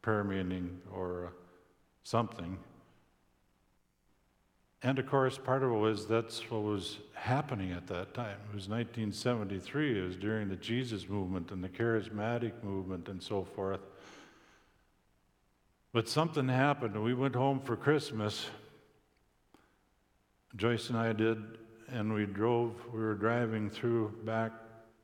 [0.00, 1.32] prayer meeting or
[2.02, 2.58] something.
[4.82, 8.36] And of course, part of it was that's what was happening at that time.
[8.50, 9.98] It was 1973.
[9.98, 13.80] It was during the Jesus movement and the charismatic movement and so forth.
[15.92, 16.96] But something happened.
[16.96, 18.46] and We went home for Christmas.
[20.56, 21.38] Joyce and I did,
[21.88, 24.52] and we drove, we were driving through back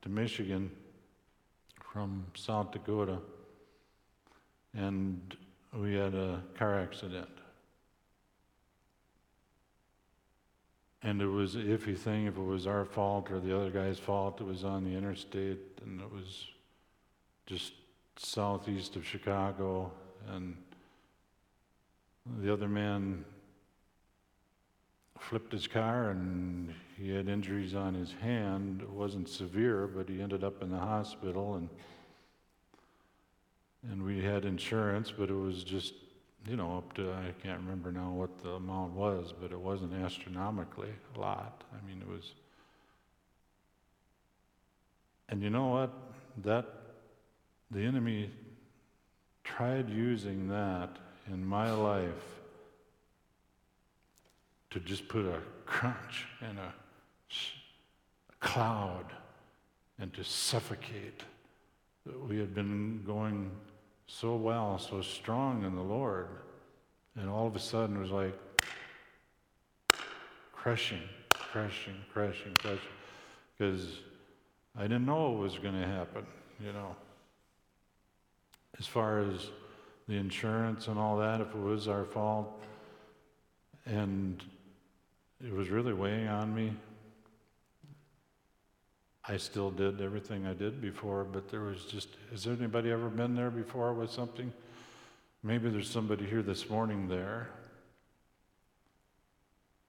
[0.03, 0.69] to Michigan
[1.91, 3.17] from South Dakota,
[4.75, 5.35] and
[5.73, 7.29] we had a car accident.
[11.01, 13.97] And it was an iffy thing if it was our fault or the other guy's
[13.97, 14.41] fault.
[14.41, 16.45] It was on the interstate and it was
[17.45, 17.71] just
[18.17, 19.91] southeast of Chicago.
[20.27, 20.57] And
[22.41, 23.23] the other man
[25.19, 28.81] flipped his car and he had injuries on his hand.
[28.81, 31.69] It wasn't severe, but he ended up in the hospital and
[33.89, 35.93] and we had insurance, but it was just
[36.47, 39.93] you know, up to, I can't remember now what the amount was, but it wasn't
[39.93, 41.63] astronomically a lot.
[41.73, 42.33] I mean, it was.
[45.27, 45.91] And you know what?
[46.43, 46.65] That,
[47.71, 48.31] the enemy
[49.43, 52.38] tried using that in my life
[54.71, 56.73] to just put a crunch and a,
[58.39, 59.05] cloud
[59.99, 61.23] and to suffocate.
[62.27, 63.51] We had been going
[64.07, 66.27] so well, so strong in the Lord.
[67.15, 68.39] And all of a sudden it was like
[70.51, 71.01] crushing,
[71.33, 72.79] crushing, crushing, crushing.
[73.57, 73.99] Because
[74.77, 76.25] I didn't know what was going to happen,
[76.59, 76.95] you know.
[78.79, 79.49] As far as
[80.07, 82.63] the insurance and all that, if it was our fault.
[83.85, 84.41] And
[85.45, 86.73] it was really weighing on me.
[89.27, 93.35] I still did everything I did before, but there was just, has anybody ever been
[93.35, 94.51] there before with something?
[95.43, 97.49] Maybe there's somebody here this morning there.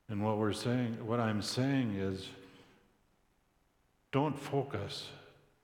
[0.08, 2.28] And what we're saying, what I'm saying is,
[4.12, 5.08] don't focus.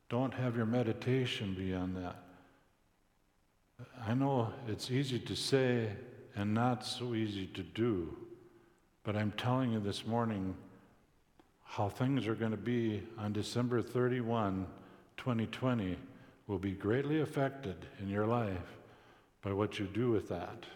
[0.09, 2.23] Don't have your meditation be on that.
[4.07, 5.91] I know it's easy to say
[6.35, 8.17] and not so easy to do,
[9.07, 10.57] but I'm telling you this morning,
[11.63, 14.67] how things are going to be on December 31,
[15.17, 15.97] 2020,
[16.49, 18.79] will be greatly affected in your life
[19.43, 20.67] by what you do with that,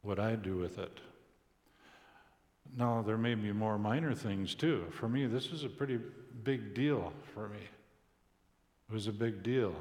[0.00, 0.98] what I do with it.
[2.74, 4.86] Now, there may be more minor things too.
[4.92, 6.00] For me, this was a pretty
[6.42, 7.68] big deal for me.
[8.88, 9.74] It was a big deal.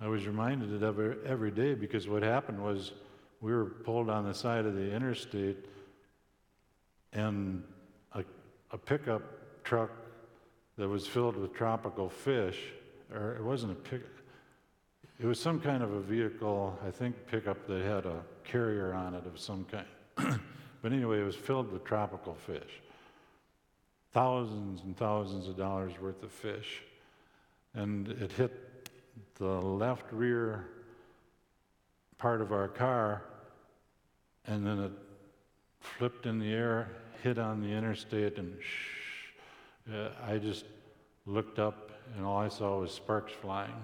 [0.00, 2.92] I was reminded of it every day because what happened was
[3.40, 5.66] we were pulled on the side of the interstate
[7.12, 7.62] and
[8.12, 8.24] a,
[8.70, 9.22] a pickup
[9.64, 9.90] truck
[10.76, 12.58] that was filled with tropical fish,
[13.14, 14.02] or it wasn't a pick,
[15.18, 19.14] it was some kind of a vehicle, I think pickup that had a carrier on
[19.14, 19.86] it of some kind.
[20.82, 22.80] but anyway, it was filled with tropical fish.
[24.12, 26.82] Thousands and thousands of dollars worth of fish.
[27.74, 28.88] And it hit
[29.34, 30.66] the left rear
[32.16, 33.22] part of our car,
[34.46, 34.92] and then it
[35.80, 36.88] flipped in the air,
[37.22, 40.64] hit on the interstate, and shh, uh, I just
[41.26, 43.74] looked up, and all I saw was sparks flying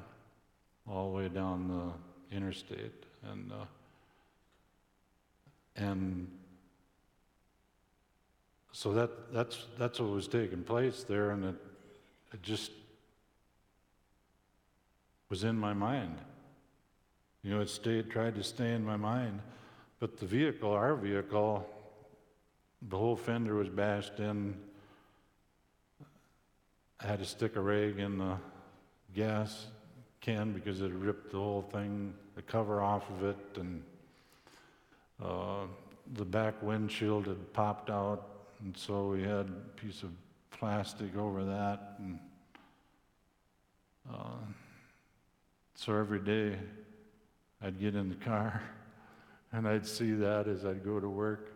[0.88, 3.64] all the way down the interstate, and uh,
[5.76, 6.28] and
[8.72, 11.57] so that that's that's what was taking place there, and it
[12.32, 12.70] it just
[15.28, 16.18] was in my mind.
[17.42, 19.40] You know, it stayed, tried to stay in my mind.
[19.99, 21.66] But the vehicle, our vehicle,
[22.89, 24.57] the whole fender was bashed in.
[27.01, 28.37] I had to stick a rag in the
[29.14, 29.66] gas
[30.20, 33.82] can because it ripped the whole thing, the cover off of it, and
[35.22, 35.66] uh,
[36.14, 38.28] the back windshield had popped out,
[38.62, 40.11] and so we had a piece of
[40.51, 41.95] plastic over that.
[41.99, 42.18] And,
[44.12, 44.45] uh,
[45.74, 46.57] so every day
[47.62, 48.62] I'd get in the car
[49.53, 51.53] and I'd see that as I'd go to work.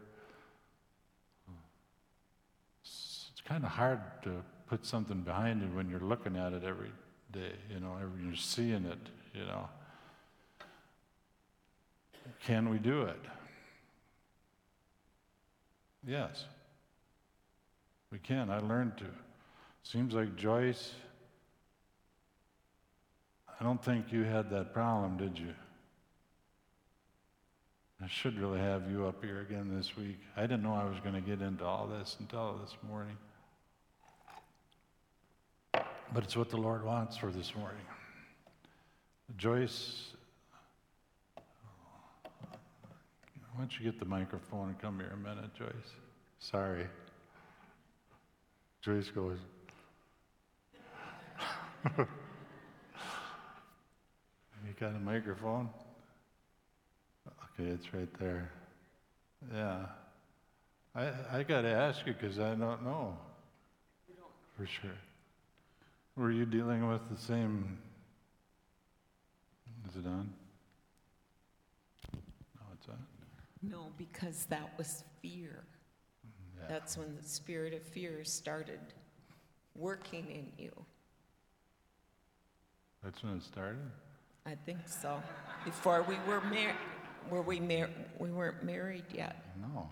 [2.82, 4.30] It's kind of hard to
[4.68, 6.92] put something behind it when you're looking at it every
[7.32, 9.68] day, you know, every, you're seeing it, you know.
[12.44, 13.18] Can we do it?
[16.06, 16.44] Yes.
[18.12, 18.50] We can.
[18.50, 19.06] I learned to.
[19.82, 20.92] Seems like Joyce
[23.60, 25.52] I don't think you had that problem, did you?
[28.02, 30.18] I should really have you up here again this week.
[30.34, 33.18] I didn't know I was going to get into all this until this morning.
[36.12, 37.78] But it's what the Lord wants for this morning.
[39.36, 40.10] Joyce,
[43.54, 45.94] why don't you get the microphone and come here a minute, Joyce?
[46.40, 46.86] Sorry.
[48.82, 49.38] Joyce goes,
[51.96, 52.06] You
[54.78, 55.68] got a microphone?
[57.28, 58.50] Okay, it's right there.
[59.54, 59.86] Yeah.
[60.94, 63.16] I, I got to ask you because I don't know
[64.56, 64.90] for sure.
[66.16, 67.78] Were you dealing with the same?
[69.88, 70.32] Is it on?
[72.12, 72.98] No, it's on.
[73.62, 75.64] No, because that was fear.
[76.58, 76.66] Yeah.
[76.68, 78.80] That's when the spirit of fear started
[79.74, 80.72] working in you.
[83.02, 83.90] That's when it started?
[84.46, 85.22] I think so.
[85.64, 86.76] Before we were married,
[87.30, 87.94] were we married?
[88.18, 89.36] we weren't married yet.
[89.60, 89.88] No.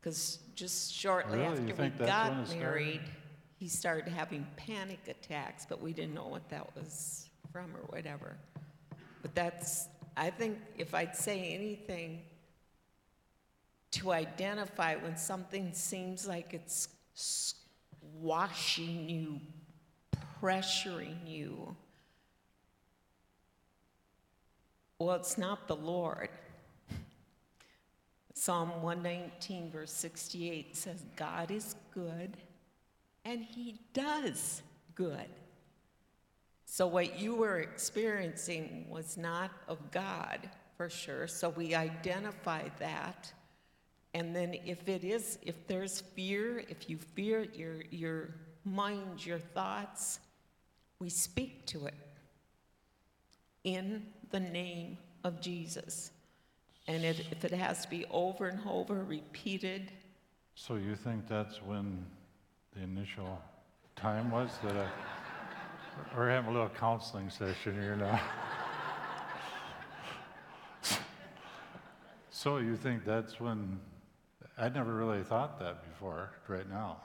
[0.00, 1.50] Because just shortly Really?
[1.50, 3.00] After we think that's when it got started?
[3.58, 8.36] He started having panic attacks, but we didn't know what that was from or whatever.
[9.22, 12.20] But that's, I think if I'd say anything
[13.92, 19.40] to identify when something seems like it's squashing you,
[20.42, 21.74] pressuring you,
[24.98, 26.28] well, it's not the Lord.
[28.34, 32.36] Psalm 119, verse 68 says, God is good
[33.26, 34.62] and he does
[34.94, 35.28] good.
[36.64, 41.26] So, what you were experiencing was not of God, for sure.
[41.26, 43.32] So, we identify that.
[44.14, 48.30] And then, if it is, if there's fear, if you fear your, your
[48.64, 50.20] mind, your thoughts,
[50.98, 51.94] we speak to it
[53.64, 56.12] in the name of Jesus.
[56.88, 59.90] And if it has to be over and over repeated,
[60.54, 62.06] So you think that's when
[62.76, 63.40] the initial
[63.94, 64.86] time was that I,
[66.14, 68.20] we're having a little counseling session here now.
[72.30, 73.80] so you think that's when,
[74.58, 76.98] I never really thought that before, right now,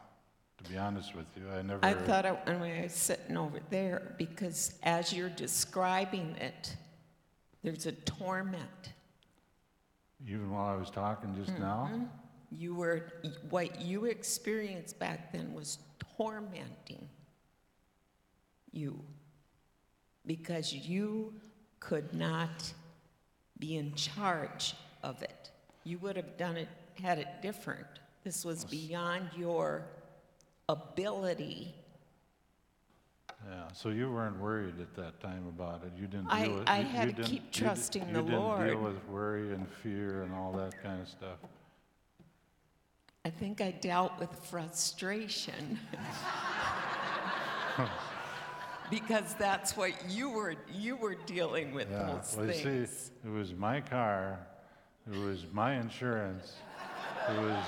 [0.61, 1.43] to be honest with you.
[1.49, 1.79] I never.
[1.83, 6.75] I thought it when I was sitting over there because as you're describing it,
[7.63, 8.91] there's a torment.
[10.27, 11.63] Even while I was talking just mm-hmm.
[11.63, 12.09] now?
[12.57, 13.07] You were,
[13.49, 15.77] what you experienced back then was
[16.17, 17.07] tormenting
[18.71, 18.99] you
[20.25, 21.33] because you
[21.79, 22.73] could not
[23.59, 25.51] be in charge of it.
[25.83, 26.67] You would have done it,
[27.01, 27.87] had it different.
[28.23, 29.85] This was beyond your
[30.69, 31.73] ability.
[33.49, 35.93] Yeah, so you weren't worried at that time about it.
[35.99, 36.69] You didn't I- deal with.
[36.69, 38.67] I you- had you to didn't- keep you trusting you the didn't Lord.
[38.67, 41.39] deal with worry and fear and all that kind of stuff.
[43.23, 45.79] I think I dealt with frustration.
[48.89, 52.13] because that's what you were you were dealing with Yeah.
[52.17, 52.89] those Well, you things.
[52.89, 54.39] see, it was my car,
[55.11, 56.53] it was my insurance,
[57.29, 57.63] it was,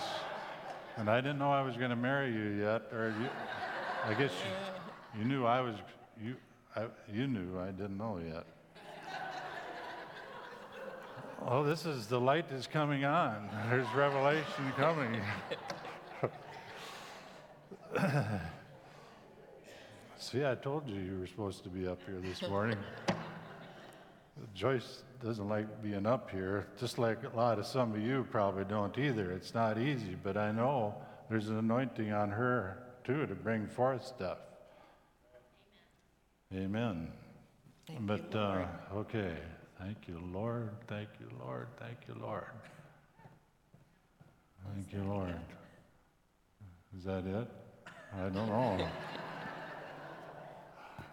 [0.98, 3.30] and I didn't know I was going to marry you yet, or you,
[4.06, 4.32] I guess
[5.14, 5.76] you, you knew I was.
[6.22, 6.36] You,
[6.76, 8.46] I, you knew I didn't know yet.
[11.46, 13.50] Oh, this is the light is coming on.
[13.70, 15.22] There's revelation coming.
[20.18, 22.78] See, I told you you were supposed to be up here this morning.
[24.56, 28.64] Joyce doesn't like being up here, just like a lot of some of you probably
[28.64, 29.32] don't either.
[29.32, 30.96] It's not easy, but I know
[31.30, 34.38] there's an anointing on her too to bring forth stuff.
[36.56, 37.12] Amen.
[37.88, 38.68] Thank you, but Lord.
[38.94, 39.36] uh, okay,
[39.84, 40.70] thank you, Lord.
[40.88, 41.68] Thank you, Lord.
[41.80, 42.46] Thank you, Lord.
[44.74, 45.36] Thank you, Lord.
[46.98, 47.48] Is that it?
[48.16, 48.88] I don't know.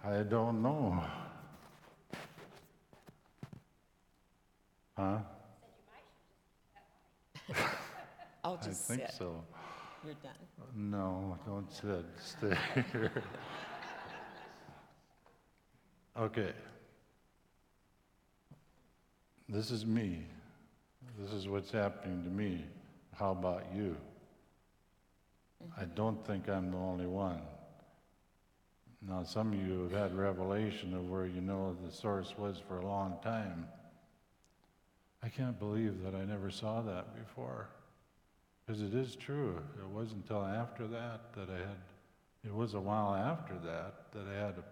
[0.04, 1.02] I don't know.
[4.96, 5.18] Huh?
[8.44, 9.14] I'll I just think sit.
[9.18, 9.42] so.
[10.04, 10.32] You're done.
[10.74, 12.04] No, don't sit.
[12.22, 12.56] Stay
[12.92, 13.12] here.
[16.18, 16.52] Okay.
[19.52, 20.24] This is me.
[21.18, 22.64] This is what's happening to me.
[23.12, 23.96] How about you?
[25.76, 27.40] I don't think I'm the only one.
[29.02, 32.78] Now, some of you have had revelation of where you know the source was for
[32.78, 33.66] a long time.
[35.20, 37.66] I can't believe that I never saw that before.
[38.64, 39.60] Because it is true.
[39.80, 41.78] It wasn't until after that that I had,
[42.44, 44.64] it was a while after that that I had a,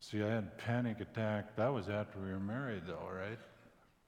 [0.00, 1.56] see, I had panic attack.
[1.56, 3.38] That was after we were married, though, right?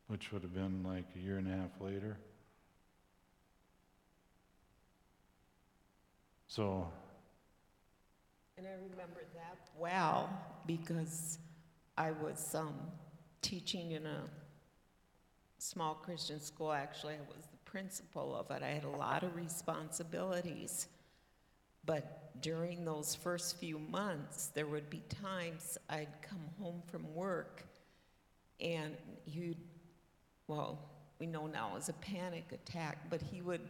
[0.08, 2.16] Which would have been like a year and a half later.
[6.46, 6.88] So,
[8.56, 10.30] And I remember that well
[10.66, 11.38] because
[11.96, 12.74] I was um,
[13.42, 14.22] teaching in a
[15.58, 16.72] small Christian school.
[16.72, 18.62] Actually, I was the principal of it.
[18.62, 20.86] I had a lot of responsibilities.
[21.88, 27.64] But during those first few months, there would be times I'd come home from work
[28.60, 29.56] and he'd,
[30.48, 30.78] well,
[31.18, 33.62] we know now it was a panic attack, but he would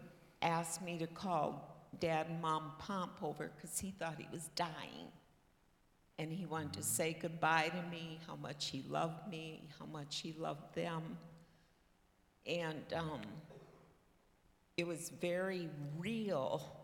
[0.42, 5.12] ask me to call dad and mom Pomp over because he thought he was dying.
[6.18, 10.18] And he wanted to say goodbye to me, how much he loved me, how much
[10.18, 11.16] he loved them.
[12.48, 13.20] And um,
[14.76, 15.68] it was very
[16.00, 16.77] real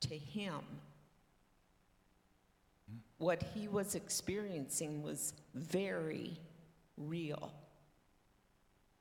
[0.00, 0.60] to him.
[3.18, 6.38] What he was experiencing was very
[6.96, 7.52] real.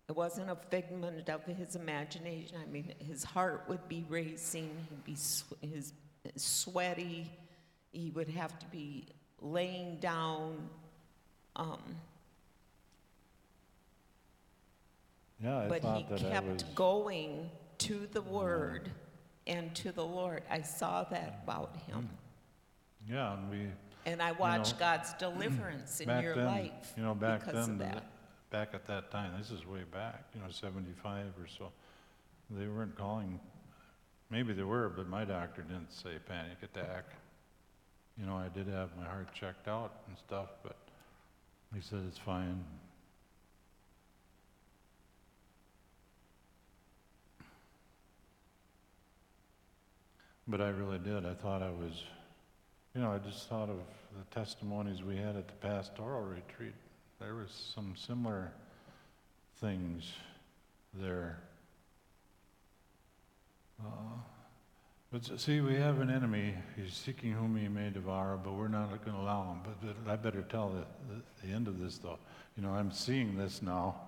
[0.10, 2.58] It wasn't a figment of his imagination.
[2.62, 5.94] I mean, his heart would be racing, he'd be sw- his,
[6.36, 7.32] sweaty,
[7.92, 9.08] he would have to be
[9.40, 10.68] laying down.
[11.56, 11.80] Um,
[15.44, 16.64] yeah, I but he thought that I was.
[16.64, 18.92] kept going to the Word
[19.50, 20.44] and to the Lord.
[20.50, 22.08] I saw that about him.
[23.10, 23.68] Yeah, and we.
[24.06, 27.78] And I watched know, God's deliverance in your then, life You know, back then, of
[27.80, 28.04] that.
[28.50, 31.72] back at that time, this is way back, you know, 75 or so,
[32.50, 33.40] they weren't calling,
[34.30, 37.06] maybe they were, but my doctor didn't say panic attack.
[38.18, 40.78] You know, I did have my heart checked out and stuff, but
[41.74, 42.64] he said it's fine.
[50.50, 51.28] But I really did.
[51.28, 52.04] I thought I was,
[52.96, 53.78] you know, I just thought of
[54.18, 56.74] the testimonies we had at the pastoral retreat.
[57.20, 58.52] There was some similar
[59.62, 60.12] things
[60.96, 61.38] there.
[63.80, 64.18] Uh,
[65.12, 66.56] but see, we have an enemy.
[66.76, 69.60] He's seeking whom he may devour, but we're not going to allow him.
[69.64, 72.18] But, but I better tell the, the, the end of this, though.
[72.58, 74.02] You know, I'm seeing this now.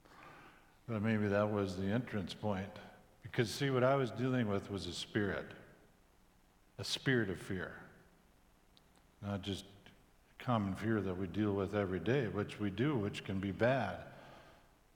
[0.88, 2.70] but maybe that was the entrance point.
[3.22, 5.46] Because, see, what I was dealing with was a spirit,
[6.78, 7.72] a spirit of fear.
[9.22, 9.64] Not just
[10.38, 13.96] common fear that we deal with every day, which we do, which can be bad,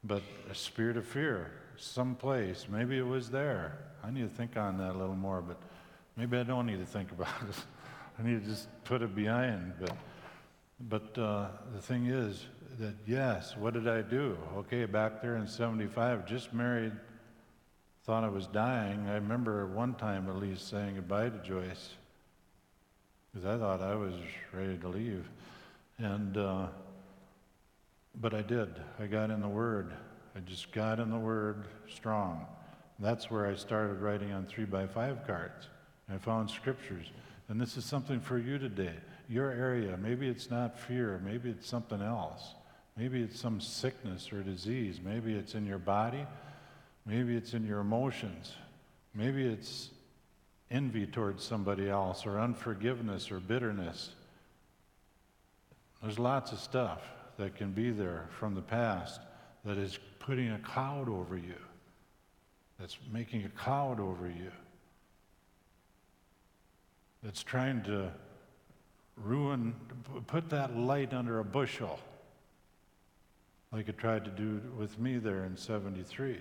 [0.05, 2.67] but a spirit of fear, someplace.
[2.71, 3.79] Maybe it was there.
[4.05, 5.59] I need to think on that a little more, but
[6.17, 7.57] maybe I don't need to think about it.
[8.19, 9.73] I need to just put it behind.
[9.81, 9.97] But,
[10.89, 12.47] but uh, the thing is
[12.79, 14.37] that yes, what did I do?
[14.57, 16.93] Okay, back there in '75, just married
[18.05, 19.07] thought I was dying.
[19.09, 21.91] I remember one time at least saying goodbye to Joyce
[23.33, 24.15] because I thought I was
[24.53, 25.29] ready to leave.
[25.99, 26.67] And, uh,
[28.21, 28.69] but I did.
[28.99, 29.93] I got in the Word.
[30.35, 32.45] I just got in the Word strong.
[32.99, 35.69] That's where I started writing on three by five cards.
[36.13, 37.07] I found scriptures.
[37.49, 38.95] And this is something for you today.
[39.29, 42.55] Your area, maybe it's not fear, maybe it's something else.
[42.97, 45.01] Maybe it's some sickness or disease.
[45.03, 46.27] Maybe it's in your body.
[47.07, 48.53] Maybe it's in your emotions.
[49.15, 49.91] Maybe it's
[50.71, 54.11] envy towards somebody else or unforgiveness or bitterness.
[56.03, 57.03] There's lots of stuff
[57.37, 59.21] that can be there from the past
[59.65, 61.55] that is putting a cloud over you,
[62.79, 64.51] that's making a cloud over you,
[67.23, 68.11] that's trying to
[69.17, 69.75] ruin,
[70.27, 72.01] put that light under a bushel,
[73.73, 76.39] like it tried to do with me there in 73.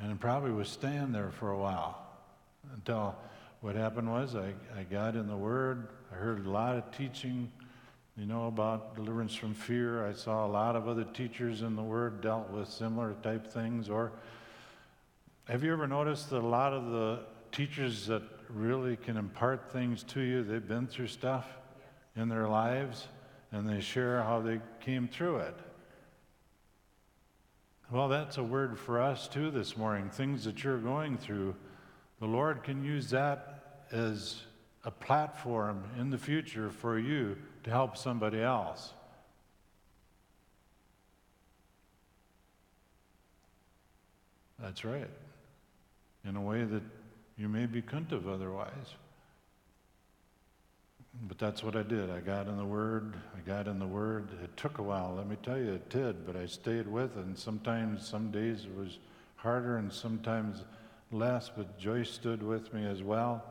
[0.00, 2.06] And it probably was staying there for a while
[2.74, 3.16] until
[3.60, 5.88] what happened was I, I got in the Word.
[6.12, 7.50] I heard a lot of teaching,
[8.16, 10.06] you know, about deliverance from fear.
[10.06, 13.88] I saw a lot of other teachers in the Word dealt with similar type things.
[13.88, 14.12] Or
[15.44, 17.20] have you ever noticed that a lot of the
[17.50, 21.46] teachers that really can impart things to you, they've been through stuff
[22.14, 23.08] in their lives
[23.50, 25.56] and they share how they came through it?
[27.88, 30.10] Well, that's a word for us too this morning.
[30.10, 31.54] Things that you're going through,
[32.18, 34.42] the Lord can use that as
[34.82, 38.92] a platform in the future for you to help somebody else.
[44.58, 45.10] That's right.
[46.24, 46.82] In a way that
[47.38, 48.96] you maybe couldn't have otherwise.
[51.22, 52.10] But that's what I did.
[52.10, 53.14] I got in the Word.
[53.36, 54.28] I got in the Word.
[54.42, 57.24] It took a while, let me tell you, it did, but I stayed with it.
[57.24, 58.98] And sometimes, some days it was
[59.36, 60.64] harder and sometimes
[61.10, 63.44] less, but Joyce stood with me as well.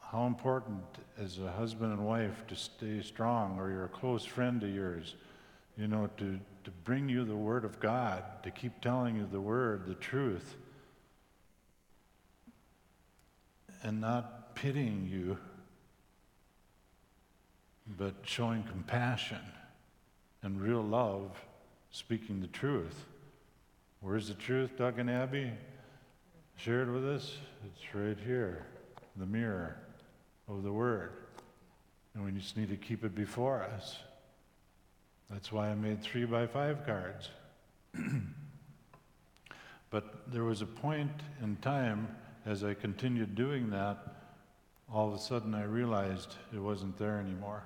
[0.00, 0.82] How important
[1.18, 5.14] as a husband and wife to stay strong, or you're a close friend of yours,
[5.76, 9.40] you know, to, to bring you the Word of God, to keep telling you the
[9.40, 10.56] Word, the truth,
[13.82, 15.38] and not pitying you
[17.86, 19.40] but showing compassion
[20.42, 21.30] and real love,
[21.90, 23.06] speaking the truth.
[24.00, 25.50] Where's the truth, Doug and Abby?
[26.56, 27.36] Shared with us?
[27.64, 28.66] It's right here,
[29.16, 29.76] the mirror
[30.48, 31.12] of the Word.
[32.14, 33.98] And we just need to keep it before us.
[35.30, 37.30] That's why I made three by five cards.
[39.90, 41.10] but there was a point
[41.42, 42.14] in time
[42.46, 44.16] as I continued doing that,
[44.92, 47.64] all of a sudden I realized it wasn't there anymore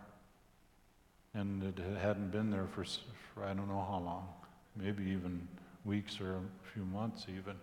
[1.38, 2.84] and it hadn't been there for,
[3.32, 4.28] for I don't know how long,
[4.76, 5.46] maybe even
[5.84, 7.54] weeks or a few months even.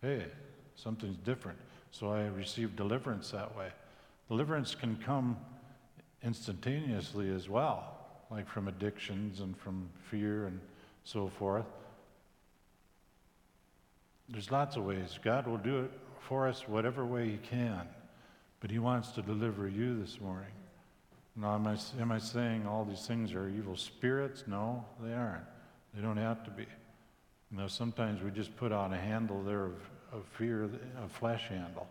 [0.00, 0.26] Hey,
[0.76, 1.58] something's different.
[1.90, 3.68] So I received deliverance that way.
[4.28, 5.36] Deliverance can come
[6.22, 7.96] instantaneously as well,
[8.30, 10.60] like from addictions and from fear and
[11.02, 11.66] so forth.
[14.28, 15.18] There's lots of ways.
[15.22, 17.82] God will do it for us whatever way He can,
[18.60, 20.52] but He wants to deliver you this morning.
[21.36, 24.44] Now, am I, am I saying all these things are evil spirits?
[24.46, 25.44] No, they aren't.
[25.94, 26.66] They don't have to be.
[27.50, 29.74] You know, sometimes we just put on a handle there of,
[30.12, 30.68] of fear,
[31.02, 31.88] a flesh handle.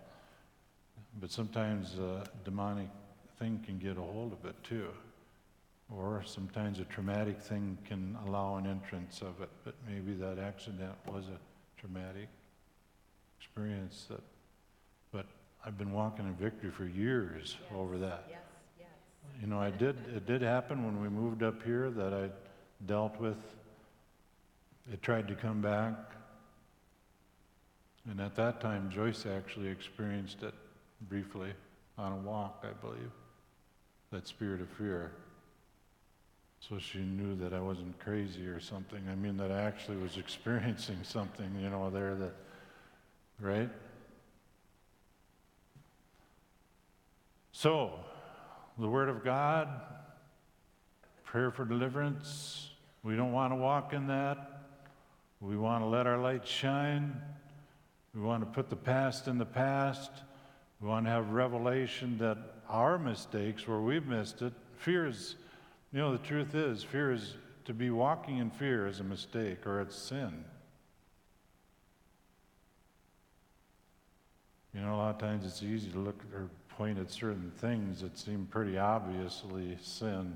[1.19, 2.89] But sometimes a demonic
[3.37, 4.87] thing can get a hold of it too.
[5.93, 9.49] Or sometimes a traumatic thing can allow an entrance of it.
[9.63, 12.29] But maybe that accident was a traumatic
[13.39, 14.21] experience that
[15.13, 15.27] but
[15.65, 18.25] I've been walking in victory for years yes, over that.
[18.29, 18.39] Yes.
[19.43, 22.29] You know, I did, it did happen when we moved up here that I
[22.85, 23.35] dealt with.
[24.89, 25.95] It tried to come back.
[28.09, 30.53] And at that time, Joyce actually experienced it
[31.09, 31.49] briefly
[31.97, 33.11] on a walk, I believe,
[34.11, 35.11] that spirit of fear.
[36.61, 39.03] So she knew that I wasn't crazy or something.
[39.11, 42.33] I mean, that I actually was experiencing something, you know, there that,
[43.41, 43.69] right?
[47.51, 47.99] So,
[48.77, 49.69] the Word of God,
[51.23, 52.69] prayer for deliverance.
[53.03, 54.61] We don't want to walk in that.
[55.41, 57.21] We want to let our light shine.
[58.15, 60.11] We want to put the past in the past.
[60.81, 62.37] We want to have revelation that
[62.69, 65.35] our mistakes, where we've missed it, fear is,
[65.91, 69.65] you know, the truth is, fear is to be walking in fear is a mistake
[69.65, 70.43] or it's sin.
[74.73, 78.01] You know, a lot of times it's easy to look or point at certain things
[78.01, 80.35] that seem pretty obviously sin,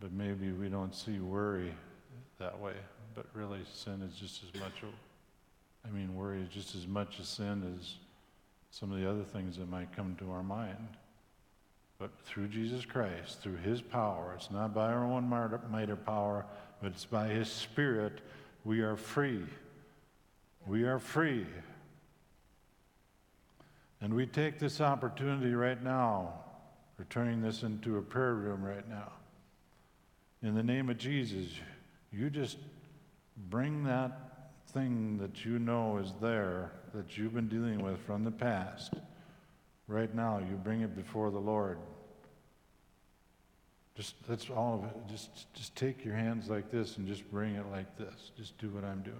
[0.00, 1.72] but maybe we don't see worry
[2.38, 2.74] that way.
[3.14, 4.72] But really, sin is just as much
[5.86, 7.96] I mean, worry is just as much a sin as
[8.70, 10.88] some of the other things that might come to our mind.
[11.98, 16.44] But through Jesus Christ, through His power, it's not by our own might or power,
[16.82, 18.20] but it's by His Spirit,
[18.64, 19.44] we are free.
[20.66, 21.46] We are free.
[24.00, 26.34] And we take this opportunity right now.
[26.98, 29.12] We're turning this into a prayer room right now.
[30.42, 31.48] In the name of Jesus,
[32.12, 32.58] you just
[33.48, 38.30] bring that thing that you know is there that you've been dealing with from the
[38.30, 38.94] past.
[39.88, 41.78] Right now, you bring it before the Lord.
[43.96, 44.96] Just that's all of it.
[45.08, 48.32] Just just take your hands like this and just bring it like this.
[48.36, 49.16] Just do what I'm doing.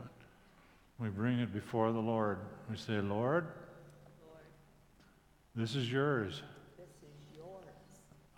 [0.99, 2.39] We bring it before the Lord.
[2.71, 3.47] We say, Lord,
[5.55, 6.43] this is yours.
[6.77, 7.65] This is yours.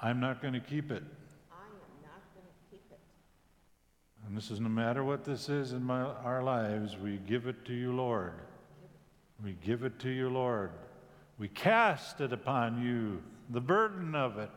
[0.01, 1.03] I'm not going to keep it.
[1.51, 2.99] I am not going to keep it.
[4.27, 7.65] And this is no matter what this is in my, our lives, we give it
[7.67, 8.35] to you, Lord.
[9.43, 10.71] We give it to you, Lord.
[11.39, 14.51] We cast it upon you, the burden of it,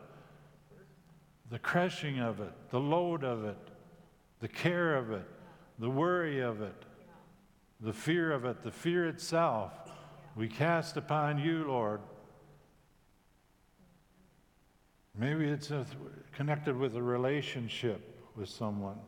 [1.50, 3.58] the crushing of it, the load of it,
[4.40, 5.26] the care of it,
[5.78, 6.84] the worry of it,
[7.80, 9.72] the fear of it, the fear itself.
[10.36, 12.00] We cast upon you, Lord.
[15.18, 15.84] Maybe it's a,
[16.32, 18.00] connected with a relationship
[18.36, 18.98] with someone.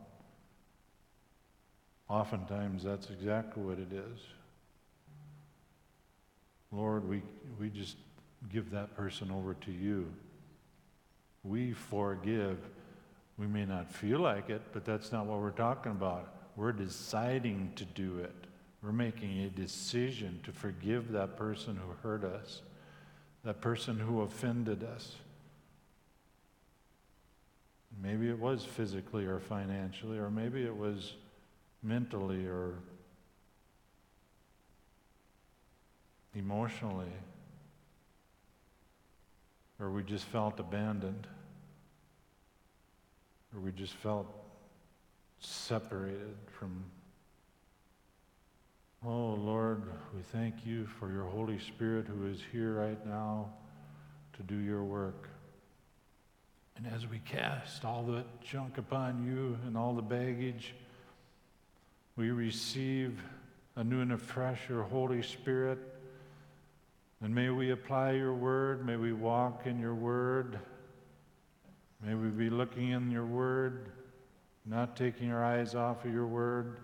[2.09, 4.19] Oftentimes, that's exactly what it is.
[6.71, 7.21] Lord, we,
[7.59, 7.97] we just
[8.51, 10.11] give that person over to you.
[11.43, 12.57] We forgive.
[13.37, 16.33] We may not feel like it, but that's not what we're talking about.
[16.55, 18.35] We're deciding to do it.
[18.81, 22.61] We're making a decision to forgive that person who hurt us,
[23.43, 25.15] that person who offended us.
[28.01, 31.13] Maybe it was physically or financially, or maybe it was
[31.81, 32.73] mentally or
[36.35, 37.11] emotionally,
[39.79, 41.27] or we just felt abandoned,
[43.53, 44.27] or we just felt
[45.39, 46.83] separated from.
[49.05, 49.83] Oh Lord,
[50.15, 53.49] we thank you for your Holy Spirit who is here right now
[54.37, 55.27] to do your work.
[56.75, 60.73] And as we cast all the junk upon you and all the baggage,
[62.15, 63.23] we receive
[63.75, 65.79] anew and afresh your Holy Spirit.
[67.21, 68.85] And may we apply your word.
[68.85, 70.59] May we walk in your word.
[72.05, 73.89] May we be looking in your word,
[74.65, 76.77] not taking our eyes off of your word.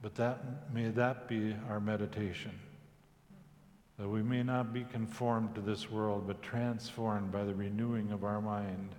[0.00, 2.52] But that may that be our meditation.
[3.98, 8.24] That we may not be conformed to this world, but transformed by the renewing of
[8.24, 8.94] our mind.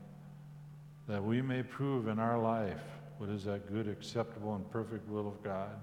[1.08, 2.82] That we may prove in our life
[3.18, 5.80] what is that good, acceptable, and perfect will of God.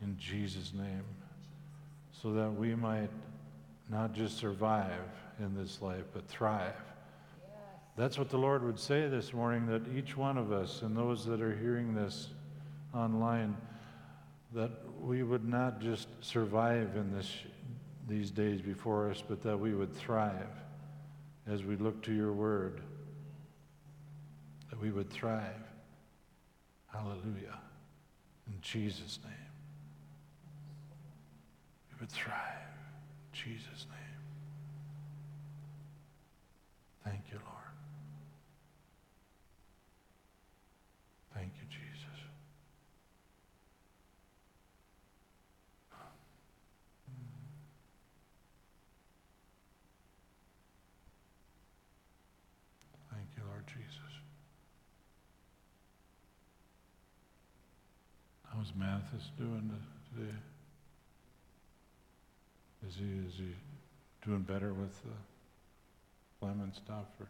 [0.00, 1.04] In Jesus' name.
[2.22, 3.10] So that we might
[3.90, 5.10] not just survive
[5.40, 6.74] in this life, but thrive.
[7.96, 11.24] That's what the Lord would say this morning that each one of us and those
[11.26, 12.28] that are hearing this
[12.92, 13.56] online,
[14.52, 14.70] that
[15.04, 17.30] we would not just survive in this,
[18.08, 20.48] these days before us, but that we would thrive
[21.46, 22.80] as we look to your word
[24.74, 25.62] that we would thrive.
[26.92, 27.60] Hallelujah.
[28.48, 29.32] In Jesus' name.
[31.90, 32.38] We would thrive.
[33.32, 34.00] In Jesus' name.
[37.04, 37.54] Thank you, Lord.
[41.34, 42.04] Thank you, Jesus.
[53.12, 54.04] Thank you, Lord Jesus.
[58.76, 59.70] Mathis doing
[60.14, 60.34] today?
[62.88, 63.54] Is he, is he
[64.24, 65.10] doing better with the
[66.38, 67.26] phlegm and stuff, or?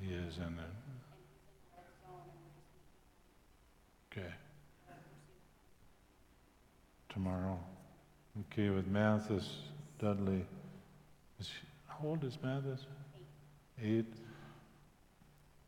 [0.00, 0.58] He is in.
[4.12, 4.32] Okay.
[7.12, 7.58] Tomorrow.
[8.52, 9.48] Okay, with Mathis
[9.98, 10.44] Dudley.
[11.38, 12.86] Is she, how old is Mathis?
[13.82, 14.12] Eight.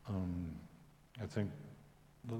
[0.07, 0.51] Um,
[1.21, 1.51] I think
[2.27, 2.35] the,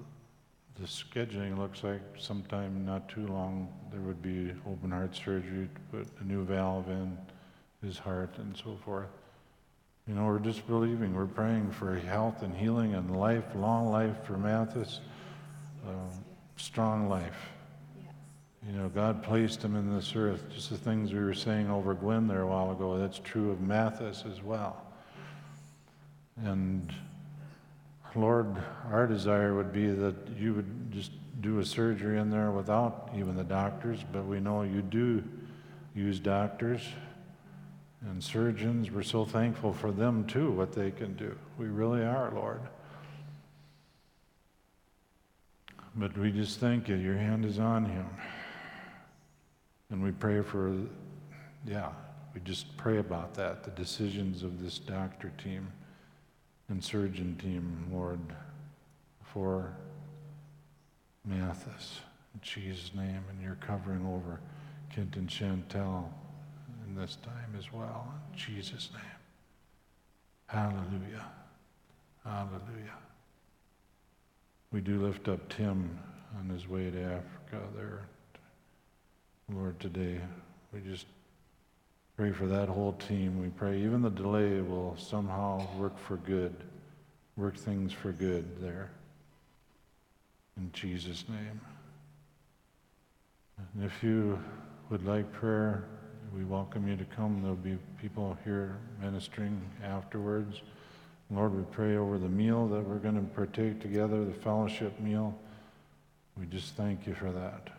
[0.80, 5.98] the scheduling looks like sometime not too long, there would be open heart surgery to
[5.98, 7.18] put a new valve in
[7.84, 9.10] his heart and so forth.
[10.08, 14.16] You know, we're just believing, we're praying for health and healing and life, long life
[14.26, 15.00] for Mathis,
[15.88, 15.92] uh,
[16.58, 17.50] strong life.
[18.68, 20.44] You know, God placed him in this earth.
[20.54, 23.62] Just the things we were saying over Gwen there a while ago, that's true of
[23.62, 24.82] Mathis as well.
[26.44, 26.94] And
[28.16, 28.56] Lord,
[28.92, 31.12] our desire would be that you would just
[31.42, 35.24] do a surgery in there without even the doctors, but we know you do
[35.96, 36.82] use doctors
[38.02, 38.92] and surgeons.
[38.92, 41.36] We're so thankful for them too, what they can do.
[41.58, 42.62] We really are, Lord.
[45.96, 46.96] But we just thank you.
[46.96, 48.08] Your hand is on him.
[49.90, 50.76] And we pray for,
[51.68, 51.90] yeah,
[52.34, 55.68] we just pray about that, the decisions of this doctor team
[56.70, 58.20] and surgeon team, Lord,
[59.22, 59.74] for
[61.26, 62.00] Mathis.
[62.34, 64.40] In Jesus' name, and you're covering over
[64.90, 66.06] Kent and Chantel
[66.86, 68.14] in this time as well.
[68.32, 69.02] In Jesus' name.
[70.48, 71.26] Hallelujah.
[72.24, 72.98] Hallelujah.
[74.72, 76.00] We do lift up Tim
[76.40, 78.02] on his way to Africa there.
[79.52, 80.20] Lord, today
[80.72, 81.06] we just
[82.18, 83.42] pray for that whole team.
[83.42, 86.56] We pray even the delay will somehow work for good,
[87.36, 88.92] work things for good there.
[90.58, 91.60] In Jesus' name.
[93.58, 94.40] And if you
[94.90, 95.86] would like prayer,
[96.36, 97.42] we welcome you to come.
[97.42, 100.62] There'll be people here ministering afterwards.
[101.32, 105.36] Lord, we pray over the meal that we're going to partake together, the fellowship meal.
[106.38, 107.70] We just thank you for that.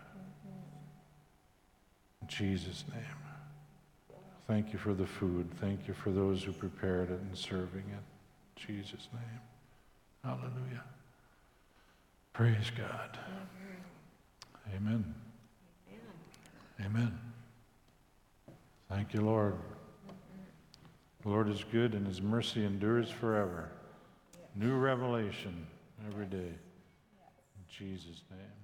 [2.23, 3.24] In Jesus' name.
[4.47, 5.49] Thank you for the food.
[5.61, 8.67] Thank you for those who prepared it and serving it.
[8.69, 9.41] In Jesus' name.
[10.23, 10.85] Hallelujah.
[12.33, 13.19] Praise God.
[14.75, 15.15] Amen.
[16.81, 16.85] Amen.
[16.85, 17.19] Amen.
[18.91, 19.57] Thank you, Lord.
[21.23, 23.71] The Lord is good and his mercy endures forever.
[24.55, 25.67] New revelation
[26.07, 26.37] every day.
[26.37, 28.64] In Jesus' name.